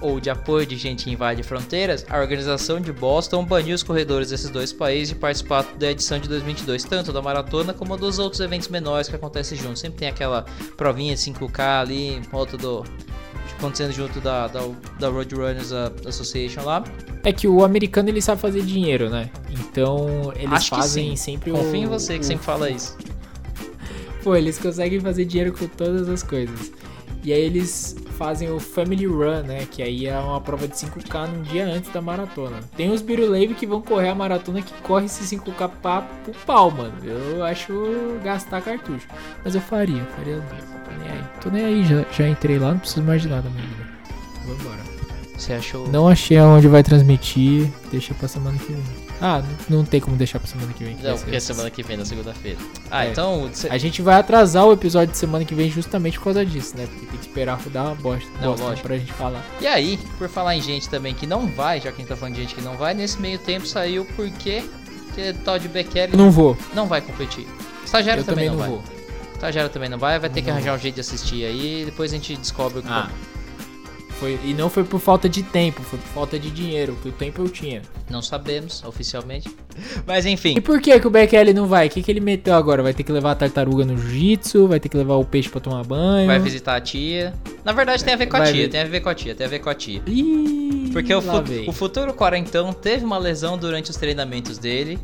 ou 0.00 0.20
de 0.20 0.28
apoio 0.30 0.66
de 0.66 0.76
gente 0.76 1.04
que 1.04 1.10
invade 1.10 1.42
fronteiras, 1.42 2.04
a 2.08 2.18
organização 2.18 2.80
de 2.80 2.92
Boston 2.92 3.44
baniu 3.44 3.74
os 3.74 3.82
corredores 3.82 4.30
desses 4.30 4.50
dois 4.50 4.72
países 4.72 5.08
de 5.08 5.14
participar 5.14 5.62
da 5.78 5.90
edição 5.90 6.18
de 6.18 6.28
2022, 6.28 6.84
tanto 6.84 7.12
da 7.12 7.22
maratona 7.22 7.72
como 7.72 7.96
dos 7.96 8.18
outros 8.18 8.40
eventos 8.40 8.68
menores 8.68 9.08
que 9.08 9.16
acontecem 9.16 9.56
juntos. 9.56 9.80
Sempre 9.80 9.98
tem 9.98 10.08
aquela 10.08 10.44
provinha 10.76 11.14
de 11.14 11.20
5K 11.20 11.80
ali, 11.80 12.20
volta 12.30 12.56
do 12.56 12.84
acontecendo 13.58 13.92
junto 13.92 14.20
da, 14.20 14.46
da, 14.46 14.60
da 14.98 15.08
Roadrunners 15.08 15.72
Association 16.06 16.62
lá. 16.64 16.84
É 17.24 17.32
que 17.32 17.48
o 17.48 17.64
americano 17.64 18.08
ele 18.08 18.22
sabe 18.22 18.40
fazer 18.40 18.62
dinheiro, 18.62 19.10
né? 19.10 19.30
Então 19.50 20.32
eles 20.36 20.52
Acho 20.52 20.70
fazem 20.70 21.16
sempre 21.16 21.50
Confio 21.50 21.62
o. 21.62 21.66
Confio 21.66 21.82
em 21.82 21.86
você 21.86 22.18
que 22.18 22.24
o... 22.24 22.26
sempre 22.26 22.44
fala 22.44 22.70
isso. 22.70 22.96
Pô, 24.22 24.34
eles 24.34 24.58
conseguem 24.58 25.00
fazer 25.00 25.24
dinheiro 25.24 25.52
com 25.52 25.66
todas 25.66 26.08
as 26.08 26.22
coisas. 26.22 26.72
E 27.26 27.32
aí 27.32 27.40
eles 27.40 27.96
fazem 28.16 28.52
o 28.52 28.60
Family 28.60 29.04
Run, 29.04 29.42
né? 29.42 29.66
Que 29.68 29.82
aí 29.82 30.06
é 30.06 30.16
uma 30.16 30.40
prova 30.40 30.68
de 30.68 30.76
5K 30.76 31.26
num 31.26 31.42
dia 31.42 31.66
antes 31.66 31.90
da 31.92 32.00
maratona. 32.00 32.60
Tem 32.76 32.88
os 32.92 33.02
Birulave 33.02 33.52
que 33.52 33.66
vão 33.66 33.82
correr 33.82 34.10
a 34.10 34.14
maratona 34.14 34.62
que 34.62 34.72
corre 34.82 35.06
esse 35.06 35.36
5K 35.36 35.68
pra, 35.82 36.02
pro 36.02 36.32
pau, 36.46 36.70
mano. 36.70 36.94
Eu 37.02 37.42
acho 37.42 37.74
gastar 38.22 38.62
cartucho. 38.62 39.08
Mas 39.44 39.56
eu 39.56 39.60
faria, 39.60 40.04
faria. 40.16 40.40
Tô 40.40 40.90
nem 41.00 41.10
aí. 41.10 41.24
Tô 41.40 41.50
nem 41.50 41.64
aí, 41.64 41.84
já, 41.84 42.04
já 42.16 42.28
entrei 42.28 42.60
lá, 42.60 42.70
não 42.70 42.78
preciso 42.78 43.02
mais 43.02 43.20
de 43.22 43.28
nada, 43.28 43.50
mano. 43.50 43.68
Vambora. 44.46 44.84
Você 45.36 45.54
achou? 45.54 45.88
Não 45.88 46.06
achei 46.06 46.38
aonde 46.38 46.68
vai 46.68 46.84
transmitir. 46.84 47.68
Deixa 47.90 48.14
pra 48.14 48.28
semana 48.28 48.56
que 48.56 48.72
vem. 48.72 49.05
Ah, 49.20 49.42
não 49.68 49.84
tem 49.84 50.00
como 50.00 50.16
deixar 50.16 50.38
pra 50.38 50.48
semana 50.48 50.72
que 50.72 50.84
vem. 50.84 50.96
não, 51.02 51.16
porque 51.16 51.36
é 51.36 51.40
semana 51.40 51.70
que 51.70 51.82
vem, 51.82 51.96
na 51.96 52.04
segunda-feira. 52.04 52.58
Ah, 52.90 53.06
é. 53.06 53.10
então. 53.10 53.50
A 53.70 53.78
gente 53.78 54.02
vai 54.02 54.16
atrasar 54.16 54.66
o 54.66 54.72
episódio 54.72 55.12
de 55.12 55.18
semana 55.18 55.44
que 55.44 55.54
vem 55.54 55.70
justamente 55.70 56.18
por 56.18 56.24
causa 56.24 56.44
disso, 56.44 56.76
né? 56.76 56.86
Porque 56.86 57.06
tem 57.06 57.18
que 57.18 57.26
esperar 57.26 57.58
rodar 57.58 57.86
uma 57.86 57.94
bosta, 57.94 58.28
não, 58.40 58.50
bosta 58.50 58.64
lógico. 58.64 58.86
pra 58.86 58.98
gente 58.98 59.12
falar. 59.12 59.44
E 59.60 59.66
aí, 59.66 59.98
por 60.18 60.28
falar 60.28 60.56
em 60.56 60.60
gente 60.60 60.88
também 60.88 61.14
que 61.14 61.26
não 61.26 61.46
vai, 61.46 61.80
já 61.80 61.90
que 61.90 61.96
a 61.96 61.98
gente 61.98 62.08
tá 62.08 62.16
falando 62.16 62.34
de 62.34 62.42
gente 62.42 62.54
que 62.54 62.60
não 62.60 62.76
vai, 62.76 62.94
nesse 62.94 63.20
meio 63.20 63.38
tempo 63.38 63.66
saiu 63.66 64.04
porque 64.16 64.64
que 65.14 65.32
tal 65.44 65.58
de 65.58 65.68
Bekele 65.68 66.16
não 66.16 66.30
vou. 66.30 66.56
Não 66.74 66.86
vai 66.86 67.00
competir. 67.00 67.46
Estagiário 67.84 68.22
também, 68.22 68.48
também, 68.48 68.58
não, 68.66 68.68
não 68.68 68.80
vai. 68.82 68.92
Vou. 68.92 68.96
Estagiário 69.34 69.70
também 69.70 69.88
não 69.88 69.98
vai, 69.98 70.18
vai 70.18 70.28
ter 70.28 70.40
não 70.40 70.44
que 70.44 70.50
arranjar 70.50 70.74
um 70.74 70.78
jeito 70.78 70.96
de 70.96 71.00
assistir 71.00 71.44
aí, 71.44 71.84
depois 71.84 72.12
a 72.12 72.16
gente 72.16 72.36
descobre 72.36 72.80
o 72.80 72.82
que 72.82 72.88
ah. 72.88 73.10
Foi, 74.18 74.38
e 74.42 74.54
não 74.54 74.70
foi 74.70 74.82
por 74.82 74.98
falta 74.98 75.28
de 75.28 75.42
tempo, 75.42 75.82
foi 75.82 75.98
por 75.98 76.08
falta 76.08 76.38
de 76.38 76.50
dinheiro, 76.50 76.94
porque 76.94 77.10
o 77.10 77.12
tempo 77.12 77.42
eu 77.42 77.48
tinha. 77.48 77.82
Não 78.10 78.22
sabemos, 78.22 78.82
oficialmente. 78.84 79.54
Mas 80.06 80.24
enfim. 80.24 80.54
E 80.56 80.60
por 80.60 80.80
que, 80.80 80.98
que 80.98 81.06
o 81.06 81.10
Bekele 81.10 81.52
não 81.52 81.66
vai? 81.66 81.86
O 81.86 81.90
que, 81.90 82.02
que 82.02 82.10
ele 82.10 82.20
meteu 82.20 82.54
agora? 82.54 82.82
Vai 82.82 82.94
ter 82.94 83.02
que 83.02 83.12
levar 83.12 83.32
a 83.32 83.34
tartaruga 83.34 83.84
no 83.84 83.96
jiu-jitsu? 83.98 84.68
Vai 84.68 84.80
ter 84.80 84.88
que 84.88 84.96
levar 84.96 85.16
o 85.16 85.24
peixe 85.24 85.50
pra 85.50 85.60
tomar 85.60 85.84
banho? 85.84 86.26
Vai 86.26 86.38
visitar 86.38 86.76
a 86.76 86.80
tia. 86.80 87.34
Na 87.62 87.72
verdade 87.72 88.02
tem 88.02 88.14
a 88.14 88.16
ver 88.16 88.26
com 88.26 88.36
a 88.36 88.40
vai 88.40 88.52
tia, 88.52 88.62
ver... 88.62 88.68
tem 88.68 88.80
a 88.80 88.84
ver 88.84 89.00
com 89.00 89.08
a 89.10 89.14
tia, 89.14 89.34
tem 89.34 89.46
a 89.46 89.50
ver 89.50 89.58
com 89.58 89.68
a 89.68 89.74
tia. 89.74 90.02
Ih, 90.06 90.90
porque 90.92 91.14
o, 91.14 91.20
fu 91.20 91.30
o 91.66 91.72
futuro 91.72 92.14
quarentão 92.14 92.72
teve 92.72 93.04
uma 93.04 93.18
lesão 93.18 93.58
durante 93.58 93.90
os 93.90 93.96
treinamentos 93.96 94.56
dele. 94.56 94.98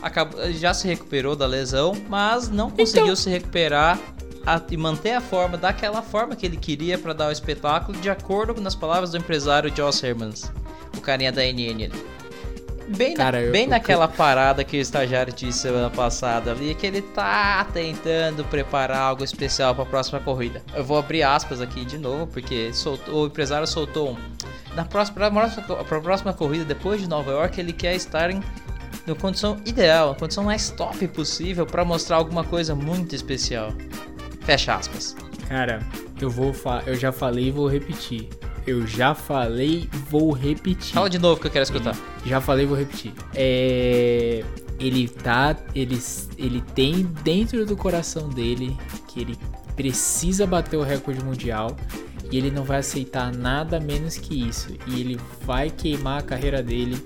Acabou, 0.00 0.50
já 0.52 0.72
se 0.72 0.86
recuperou 0.88 1.36
da 1.36 1.46
lesão, 1.46 1.92
mas 2.08 2.48
não 2.48 2.70
conseguiu 2.70 3.04
então... 3.04 3.16
se 3.16 3.28
recuperar 3.28 3.98
a, 4.46 4.60
e 4.70 4.76
manter 4.76 5.12
a 5.12 5.20
forma 5.20 5.56
daquela 5.56 6.02
forma 6.02 6.36
que 6.36 6.44
ele 6.44 6.56
queria 6.56 6.98
para 6.98 7.12
dar 7.12 7.28
o 7.28 7.32
espetáculo, 7.32 7.98
de 7.98 8.10
acordo 8.10 8.54
com 8.54 8.66
as 8.66 8.74
palavras 8.74 9.10
do 9.10 9.18
empresário 9.18 9.74
Joss 9.74 10.04
Hermans, 10.04 10.52
o 10.96 11.00
carinha 11.00 11.32
da 11.32 11.42
NN 11.42 11.84
ali. 11.84 12.14
Bem, 12.86 13.14
Cara, 13.14 13.40
na, 13.40 13.50
bem 13.50 13.64
eu, 13.64 13.70
naquela 13.70 14.04
eu... 14.04 14.08
parada 14.08 14.62
que 14.62 14.76
o 14.76 14.80
estagiário 14.80 15.32
disse 15.32 15.60
semana 15.60 15.88
passada 15.88 16.50
ali, 16.50 16.74
que 16.74 16.86
ele 16.86 17.00
tá 17.00 17.64
tentando 17.72 18.44
preparar 18.44 18.98
algo 18.98 19.24
especial 19.24 19.74
para 19.74 19.84
a 19.84 19.86
próxima 19.86 20.20
corrida. 20.20 20.62
Eu 20.74 20.84
vou 20.84 20.98
abrir 20.98 21.22
aspas 21.22 21.62
aqui 21.62 21.84
de 21.84 21.96
novo, 21.96 22.26
porque 22.26 22.72
soltou, 22.74 23.22
o 23.22 23.26
empresário 23.26 23.66
soltou 23.66 24.10
um. 24.10 24.16
Na 24.74 24.84
próxima, 24.84 25.30
pra, 25.30 26.00
próxima 26.00 26.32
corrida, 26.34 26.64
depois 26.64 27.00
de 27.00 27.08
Nova 27.08 27.30
York, 27.30 27.58
ele 27.58 27.72
quer 27.72 27.94
estar 27.94 28.30
em 28.30 28.42
na 29.06 29.14
condição 29.14 29.58
ideal, 29.66 30.12
a 30.12 30.14
condição 30.14 30.44
mais 30.44 30.70
top 30.70 31.06
possível 31.08 31.66
para 31.66 31.84
mostrar 31.84 32.16
alguma 32.16 32.42
coisa 32.44 32.74
muito 32.74 33.14
especial. 33.14 33.72
Fecha 34.44 34.74
aspas. 34.74 35.16
Cara, 35.48 35.80
eu 36.20 36.30
vou 36.30 36.54
eu 36.86 36.94
já 36.94 37.12
falei 37.12 37.48
e 37.48 37.50
vou 37.50 37.66
repetir. 37.66 38.28
Eu 38.66 38.86
já 38.86 39.14
falei, 39.14 39.88
vou 40.08 40.32
repetir. 40.32 40.94
Fala 40.94 41.10
de 41.10 41.18
novo 41.18 41.40
que 41.40 41.46
eu 41.46 41.50
quero 41.50 41.64
escutar. 41.64 41.94
já 42.24 42.40
falei, 42.40 42.64
vou 42.64 42.76
repetir. 42.76 43.12
É, 43.34 44.42
ele 44.80 45.08
tá, 45.08 45.56
ele, 45.74 45.98
ele 46.38 46.62
tem 46.74 47.02
dentro 47.22 47.66
do 47.66 47.76
coração 47.76 48.28
dele 48.28 48.76
que 49.08 49.20
ele 49.20 49.38
precisa 49.76 50.46
bater 50.46 50.76
o 50.76 50.82
recorde 50.82 51.22
mundial 51.22 51.76
e 52.30 52.38
ele 52.38 52.50
não 52.50 52.64
vai 52.64 52.78
aceitar 52.78 53.32
nada 53.32 53.78
menos 53.78 54.16
que 54.16 54.48
isso. 54.48 54.74
E 54.86 55.00
ele 55.00 55.20
vai 55.42 55.70
queimar 55.70 56.20
a 56.20 56.22
carreira 56.22 56.62
dele 56.62 57.02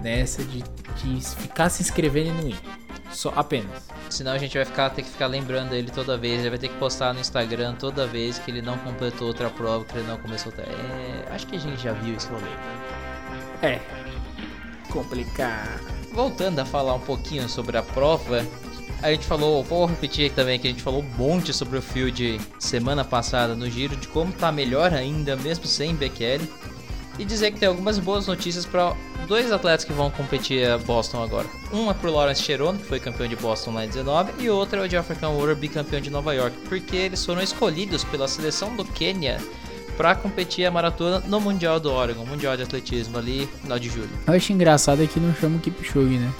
nessa 0.00 0.42
de, 0.44 0.62
de 0.62 1.36
ficar 1.36 1.68
se 1.68 1.82
inscrevendo 1.82 2.28
e 2.28 2.32
não 2.32 2.48
ir. 2.48 2.79
Só 3.12 3.32
apenas. 3.34 3.88
Senão 4.08 4.32
a 4.32 4.38
gente 4.38 4.56
vai 4.56 4.64
ficar, 4.64 4.90
ter 4.90 5.02
que 5.02 5.10
ficar 5.10 5.26
lembrando 5.26 5.74
ele 5.74 5.90
toda 5.90 6.16
vez. 6.16 6.40
Ele 6.40 6.50
vai 6.50 6.58
ter 6.58 6.68
que 6.68 6.76
postar 6.76 7.12
no 7.12 7.20
Instagram 7.20 7.74
toda 7.74 8.06
vez 8.06 8.38
que 8.38 8.50
ele 8.50 8.62
não 8.62 8.78
completou 8.78 9.28
outra 9.28 9.50
prova, 9.50 9.84
que 9.84 9.96
ele 9.96 10.06
não 10.06 10.16
começou. 10.16 10.52
É, 10.58 11.32
acho 11.32 11.46
que 11.46 11.56
a 11.56 11.58
gente 11.58 11.82
já 11.82 11.92
viu 11.92 12.14
esse 12.14 12.28
rolê. 12.28 12.50
É. 13.62 13.80
Complicado. 14.90 15.80
Voltando 16.12 16.58
a 16.58 16.64
falar 16.64 16.94
um 16.94 17.00
pouquinho 17.00 17.48
sobre 17.48 17.76
a 17.76 17.82
prova, 17.82 18.44
a 19.02 19.10
gente 19.10 19.24
falou, 19.24 19.62
vou 19.62 19.86
repetir 19.86 20.26
aqui 20.26 20.34
também 20.34 20.58
que 20.58 20.66
a 20.66 20.70
gente 20.70 20.82
falou 20.82 21.02
um 21.02 21.16
monte 21.16 21.52
sobre 21.52 21.78
o 21.78 21.82
field 21.82 22.40
semana 22.58 23.04
passada 23.04 23.54
no 23.54 23.70
giro, 23.70 23.96
de 23.96 24.08
como 24.08 24.32
tá 24.32 24.52
melhor 24.52 24.92
ainda, 24.92 25.36
mesmo 25.36 25.66
sem 25.66 25.94
Bekele. 25.94 26.50
E 27.20 27.24
dizer 27.24 27.50
que 27.50 27.60
tem 27.60 27.68
algumas 27.68 27.98
boas 27.98 28.26
notícias 28.26 28.64
para 28.64 28.96
dois 29.28 29.52
atletas 29.52 29.84
que 29.84 29.92
vão 29.92 30.10
competir 30.10 30.66
a 30.66 30.78
Boston 30.78 31.22
agora. 31.22 31.46
Um 31.70 31.90
é 31.90 31.94
pro 31.94 32.10
Lawrence 32.10 32.42
Cherono, 32.42 32.78
que 32.78 32.86
foi 32.86 32.98
campeão 32.98 33.28
de 33.28 33.36
Boston 33.36 33.72
lá 33.74 33.84
em 33.84 33.88
19, 33.88 34.32
e 34.38 34.48
outro 34.48 34.80
é 34.80 34.86
o 34.86 34.90
Geoffrey 34.90 35.18
Kamworth, 35.18 35.58
bicampeão 35.58 36.00
de 36.00 36.08
Nova 36.08 36.32
York, 36.32 36.56
porque 36.66 36.96
eles 36.96 37.22
foram 37.22 37.42
escolhidos 37.42 38.04
pela 38.04 38.26
seleção 38.26 38.74
do 38.74 38.86
Quênia 38.86 39.38
para 39.98 40.14
competir 40.14 40.64
a 40.64 40.70
maratona 40.70 41.20
no 41.20 41.38
Mundial 41.38 41.78
do 41.78 41.92
Oregon, 41.92 42.24
Mundial 42.24 42.56
de 42.56 42.62
Atletismo 42.62 43.18
ali 43.18 43.46
final 43.60 43.78
de 43.78 43.90
julho. 43.90 44.08
Eu 44.26 44.32
acho 44.32 44.50
engraçado 44.50 45.02
é 45.02 45.06
que 45.06 45.20
não 45.20 45.34
chama 45.34 45.58
o 45.58 45.60
Kipchoge, 45.60 46.16
né? 46.16 46.32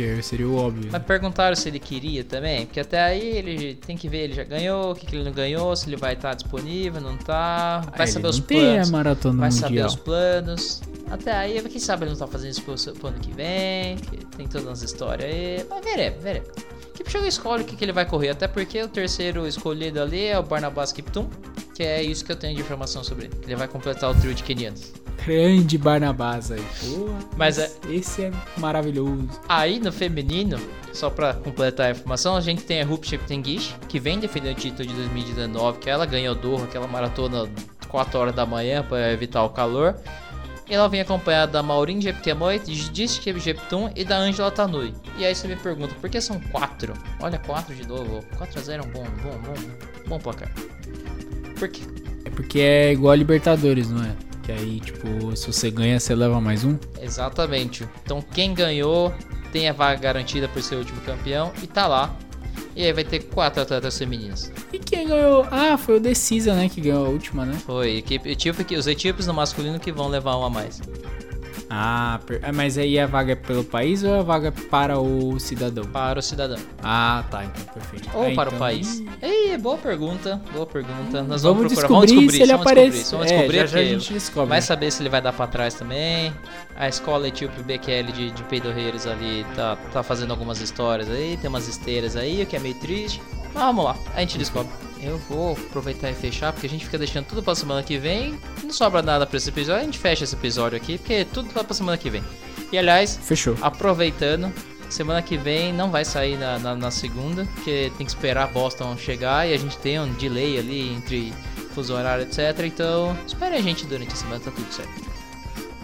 Que 0.00 0.22
seria 0.22 0.48
o 0.48 0.56
óbvio. 0.56 0.88
Mas 0.90 1.02
perguntaram 1.02 1.54
se 1.54 1.68
ele 1.68 1.78
queria 1.78 2.24
também, 2.24 2.66
porque 2.66 2.80
até 2.80 3.00
aí 3.00 3.20
ele 3.20 3.74
tem 3.74 3.96
que 3.96 4.08
ver, 4.08 4.24
ele 4.24 4.34
já 4.34 4.44
ganhou, 4.44 4.92
o 4.92 4.94
que, 4.94 5.06
que 5.06 5.16
ele 5.16 5.24
não 5.24 5.32
ganhou, 5.32 5.74
se 5.76 5.88
ele 5.88 5.96
vai 5.96 6.14
estar 6.14 6.34
disponível, 6.34 7.00
não 7.00 7.16
tá. 7.16 7.80
Vai 7.96 8.06
ah, 8.06 8.06
saber 8.06 8.28
os 8.28 8.40
planos. 8.40 8.88
a 8.88 8.92
maratona 8.92 9.40
vai 9.40 9.50
mundial. 9.50 9.68
saber 9.68 9.86
os 9.86 9.96
planos. 9.96 10.82
Até 11.10 11.32
aí, 11.32 11.60
quem 11.62 11.80
sabe 11.80 12.04
ele 12.04 12.12
não 12.12 12.18
tá 12.18 12.26
fazendo 12.26 12.52
isso 12.52 12.62
pro, 12.62 12.94
pro 12.94 13.08
ano 13.08 13.18
que 13.18 13.32
vem, 13.32 13.96
que 13.96 14.24
tem 14.36 14.46
todas 14.46 14.68
as 14.68 14.82
histórias 14.82 15.28
aí. 15.30 15.66
Mas 15.68 15.84
veremos, 15.84 16.22
veremos. 16.22 16.48
Kipchoge 17.00 17.28
escolhe 17.28 17.62
o 17.62 17.66
que, 17.66 17.76
que 17.76 17.84
ele 17.84 17.92
vai 17.92 18.04
correr, 18.04 18.28
até 18.28 18.46
porque 18.46 18.82
o 18.82 18.88
terceiro 18.88 19.46
escolhido 19.46 20.00
ali 20.02 20.26
é 20.26 20.38
o 20.38 20.42
Barnabas 20.42 20.92
Kiptum, 20.92 21.28
que 21.74 21.82
é 21.82 22.02
isso 22.02 22.22
que 22.24 22.30
eu 22.30 22.36
tenho 22.36 22.54
de 22.54 22.60
informação 22.60 23.02
sobre 23.02 23.26
ele. 23.26 23.34
Ele 23.42 23.56
vai 23.56 23.66
completar 23.66 24.10
o 24.10 24.14
trio 24.14 24.34
de 24.34 24.42
quenianos. 24.42 24.92
Grande 25.24 25.78
Barnabás 25.78 26.52
aí. 26.52 26.62
Pô, 26.80 27.08
Mas 27.36 27.58
é... 27.58 27.70
esse 27.88 28.24
é 28.24 28.32
maravilhoso. 28.58 29.28
Aí 29.48 29.80
no 29.80 29.90
feminino, 29.90 30.58
só 30.92 31.08
pra 31.08 31.32
completar 31.34 31.86
a 31.86 31.90
informação, 31.90 32.36
a 32.36 32.40
gente 32.40 32.64
tem 32.64 32.82
a 32.82 32.84
Rup 32.84 33.04
Sheptengish, 33.04 33.74
que 33.88 33.98
vem 33.98 34.18
defendendo 34.18 34.56
o 34.56 34.60
título 34.60 34.86
de 34.86 34.94
2019, 34.94 35.78
que 35.78 35.88
ela 35.88 36.04
ganhou 36.04 36.34
Doha, 36.34 36.64
aquela 36.64 36.86
maratona 36.86 37.48
4 37.88 38.18
horas 38.18 38.34
da 38.34 38.44
manhã 38.44 38.84
para 38.86 39.10
evitar 39.10 39.42
o 39.42 39.50
calor. 39.50 39.96
E 40.70 40.74
ela 40.74 40.88
vem 40.88 41.00
acompanhada 41.00 41.50
da 41.50 41.62
Maureen 41.64 42.00
Jepkemoy, 42.00 42.60
Judith 42.64 43.20
Jeptun 43.40 43.90
e 43.96 44.04
da 44.04 44.16
Angela 44.16 44.52
Tanui. 44.52 44.94
E 45.18 45.26
aí 45.26 45.34
você 45.34 45.48
me 45.48 45.56
pergunta, 45.56 45.92
por 46.00 46.08
que 46.08 46.20
são 46.20 46.38
quatro? 46.38 46.94
Olha, 47.20 47.40
quatro 47.40 47.74
de 47.74 47.84
novo. 47.88 48.24
4x0 48.38 48.78
é 48.78 48.80
um 48.80 48.90
bom, 48.90 49.04
bom, 49.20 49.38
bom, 49.42 49.54
bom 50.06 50.18
placar. 50.20 50.48
Por 51.58 51.68
quê? 51.68 51.82
É 52.24 52.30
porque 52.30 52.60
é 52.60 52.92
igual 52.92 53.12
a 53.12 53.16
Libertadores, 53.16 53.90
não 53.90 54.04
é? 54.04 54.14
Que 54.44 54.52
aí, 54.52 54.78
tipo, 54.78 55.36
se 55.36 55.48
você 55.48 55.72
ganha, 55.72 55.98
você 55.98 56.14
leva 56.14 56.40
mais 56.40 56.62
um. 56.62 56.78
Exatamente. 57.00 57.88
Então 58.04 58.22
quem 58.22 58.54
ganhou 58.54 59.12
tem 59.52 59.68
a 59.68 59.72
vaga 59.72 60.00
garantida 60.00 60.48
por 60.48 60.62
ser 60.62 60.76
o 60.76 60.78
último 60.78 61.00
campeão 61.00 61.52
e 61.60 61.66
tá 61.66 61.88
lá. 61.88 62.16
E 62.74 62.84
aí 62.84 62.92
vai 62.92 63.04
ter 63.04 63.20
quatro 63.24 63.62
atletas 63.62 63.98
femininas. 63.98 64.52
E 64.72 64.78
quem 64.78 65.08
ganhou? 65.08 65.46
Ah, 65.50 65.76
foi 65.76 65.96
o 65.96 66.00
Decisa, 66.00 66.54
né? 66.54 66.68
Que 66.68 66.80
ganhou 66.80 67.06
a 67.06 67.08
última, 67.08 67.44
né? 67.44 67.54
Foi, 67.66 67.96
equipe, 67.96 68.28
etíope, 68.30 68.76
os 68.76 68.86
etíopes 68.86 69.26
no 69.26 69.34
masculino 69.34 69.80
que 69.80 69.90
vão 69.90 70.08
levar 70.08 70.36
um 70.36 70.44
a 70.44 70.50
mais. 70.50 70.80
Ah, 71.72 72.18
per- 72.26 72.40
ah, 72.42 72.52
mas 72.52 72.76
aí 72.76 72.98
a 72.98 73.06
vaga 73.06 73.32
é 73.32 73.36
pelo 73.36 73.62
país 73.62 74.02
ou 74.02 74.12
a 74.18 74.22
vaga 74.22 74.48
é 74.48 74.50
para 74.50 74.98
o 74.98 75.38
cidadão? 75.38 75.84
Para 75.84 76.18
o 76.18 76.22
cidadão. 76.22 76.58
Ah, 76.82 77.22
tá, 77.30 77.44
então 77.44 77.64
perfeito. 77.72 78.08
Ou 78.12 78.26
Ah, 78.26 78.34
para 78.34 78.48
o 78.50 78.54
então- 78.54 78.58
país. 78.58 79.02
Ei, 79.22 79.56
boa 79.56 79.78
pergunta, 79.78 80.40
boa 80.52 80.66
pergunta. 80.66 81.22
Nós 81.22 81.42
Vamos, 81.42 81.58
vamos, 81.58 81.72
procurar, 81.72 81.72
descobrir, 81.72 81.88
vamos 81.88 82.06
descobrir 82.10 82.32
se 82.36 82.42
ele 82.42 82.52
vamos 82.52 82.66
aparece. 82.66 82.98
Descobrir, 82.98 83.16
vamos 83.18 83.30
É, 83.30 83.36
descobrir 83.36 83.58
já, 83.58 83.66
já 83.66 83.78
a 83.78 83.84
gente 83.84 84.12
descobre. 84.12 84.48
vai 84.48 84.62
saber 84.62 84.90
se 84.90 85.02
ele 85.02 85.08
vai 85.08 85.22
dar 85.22 85.32
pra 85.32 85.46
trás 85.46 85.74
também. 85.74 86.34
A 86.76 86.88
escola 86.88 87.28
etíope 87.28 87.62
BQL 87.62 88.10
de, 88.12 88.30
de 88.32 88.42
peidorreiros 88.44 89.06
ali 89.06 89.46
tá, 89.54 89.76
tá 89.92 90.02
fazendo 90.02 90.32
algumas 90.32 90.60
histórias 90.60 91.08
aí, 91.08 91.36
tem 91.40 91.48
umas 91.48 91.68
esteiras 91.68 92.16
aí, 92.16 92.42
o 92.42 92.46
que 92.46 92.56
é 92.56 92.58
meio 92.58 92.74
triste. 92.74 93.22
Mas 93.54 93.62
vamos 93.62 93.84
lá, 93.84 93.96
a 94.16 94.20
gente 94.20 94.38
descobre. 94.38 94.72
Eu 95.02 95.18
vou 95.28 95.52
aproveitar 95.52 96.10
e 96.10 96.14
fechar, 96.14 96.52
porque 96.52 96.66
a 96.66 96.70
gente 96.70 96.84
fica 96.84 96.98
deixando 96.98 97.26
tudo 97.26 97.42
pra 97.42 97.54
semana 97.54 97.82
que 97.82 97.96
vem. 97.96 98.38
Não 98.62 98.72
sobra 98.72 99.00
nada 99.02 99.26
pra 99.26 99.36
esse 99.36 99.48
episódio, 99.48 99.80
a 99.80 99.84
gente 99.84 99.98
fecha 99.98 100.24
esse 100.24 100.34
episódio 100.34 100.76
aqui, 100.76 100.98
porque 100.98 101.24
tudo 101.24 101.50
vai 101.52 101.64
pra 101.64 101.74
semana 101.74 101.96
que 101.96 102.10
vem. 102.10 102.22
E 102.70 102.78
aliás, 102.78 103.18
Fechou. 103.22 103.56
aproveitando, 103.62 104.52
semana 104.88 105.22
que 105.22 105.36
vem 105.36 105.72
não 105.72 105.90
vai 105.90 106.04
sair 106.04 106.36
na, 106.36 106.58
na, 106.58 106.76
na 106.76 106.90
segunda, 106.90 107.46
porque 107.54 107.90
tem 107.96 108.06
que 108.06 108.12
esperar 108.12 108.48
Boston 108.48 108.96
chegar 108.96 109.48
e 109.48 109.54
a 109.54 109.56
gente 109.56 109.78
tem 109.78 109.98
um 109.98 110.12
delay 110.12 110.58
ali 110.58 110.94
entre 110.94 111.32
fuso 111.74 111.94
horário, 111.94 112.24
etc. 112.24 112.64
Então, 112.64 113.16
espere 113.26 113.56
a 113.56 113.60
gente 113.60 113.86
durante 113.86 114.12
a 114.12 114.16
semana, 114.16 114.40
tá 114.40 114.50
tudo 114.50 114.72
certo. 114.72 115.10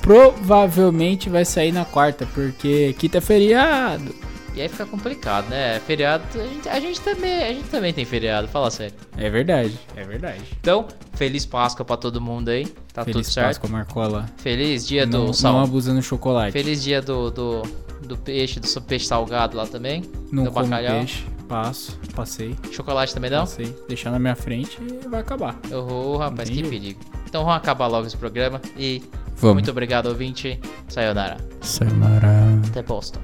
Provavelmente 0.00 1.29
vai 1.29 1.44
sair 1.44 1.72
na 1.72 1.85
quarta, 1.85 2.26
porque 2.33 2.94
quinta 2.98 3.18
é 3.18 3.20
feriado. 3.20 4.14
E 4.56 4.62
aí 4.62 4.68
fica 4.70 4.86
complicado, 4.86 5.48
né? 5.50 5.78
Feriado, 5.80 6.24
a 6.34 6.44
gente, 6.46 6.68
a 6.68 6.80
gente 6.80 7.00
também, 7.02 7.42
a 7.44 7.52
gente 7.52 7.68
também 7.68 7.92
tem 7.92 8.06
feriado, 8.06 8.48
fala 8.48 8.70
sério. 8.70 8.94
É 9.18 9.28
verdade, 9.28 9.78
é 9.94 10.02
verdade. 10.02 10.40
Então, 10.58 10.88
feliz 11.12 11.44
Páscoa 11.44 11.84
pra 11.84 11.96
todo 11.98 12.20
mundo 12.22 12.48
aí, 12.48 12.64
tá 12.92 13.04
Feliz 13.04 13.26
tudo 13.26 13.32
certo. 13.34 13.46
Páscoa, 13.48 13.68
Marcola. 13.68 14.26
Feliz 14.38 14.86
dia 14.86 15.04
não, 15.04 15.20
do 15.20 15.26
não 15.26 15.32
sal. 15.34 15.58
abusa 15.60 15.92
no 15.92 16.02
chocolate. 16.02 16.52
Feliz 16.52 16.82
dia 16.82 17.02
do, 17.02 17.30
do, 17.30 17.62
do 18.02 18.16
peixe, 18.16 18.58
do 18.58 18.80
peixe 18.82 19.04
salgado 19.06 19.56
lá 19.58 19.66
também. 19.66 20.02
não 20.32 20.44
do 20.44 20.50
como 20.50 20.66
bacalhau. 20.66 21.00
peixe. 21.00 21.24
Passo, 21.46 21.96
passei, 22.12 22.56
Chocolate 22.72 23.14
também 23.14 23.30
não? 23.30 23.40
passei. 23.40 23.72
Deixar 23.86 24.10
na 24.10 24.18
minha 24.18 24.34
frente 24.34 24.78
e 24.82 25.06
vai 25.06 25.20
acabar. 25.20 25.56
Oh, 25.70 26.16
rapaz, 26.16 26.48
Entendi. 26.50 26.64
que 26.64 26.68
perigo. 26.70 27.00
Então 27.28 27.44
vamos 27.44 27.56
acabar 27.58 27.86
logo 27.86 28.04
esse 28.06 28.16
programa 28.16 28.60
e 28.76 29.00
Vamos. 29.36 29.54
muito 29.56 29.70
obrigado, 29.70 30.06
ouvinte. 30.06 30.58
Sayonara. 30.88 31.36
Sayonara. 31.60 32.32
Até 32.68 32.82
Boston. 32.82 33.20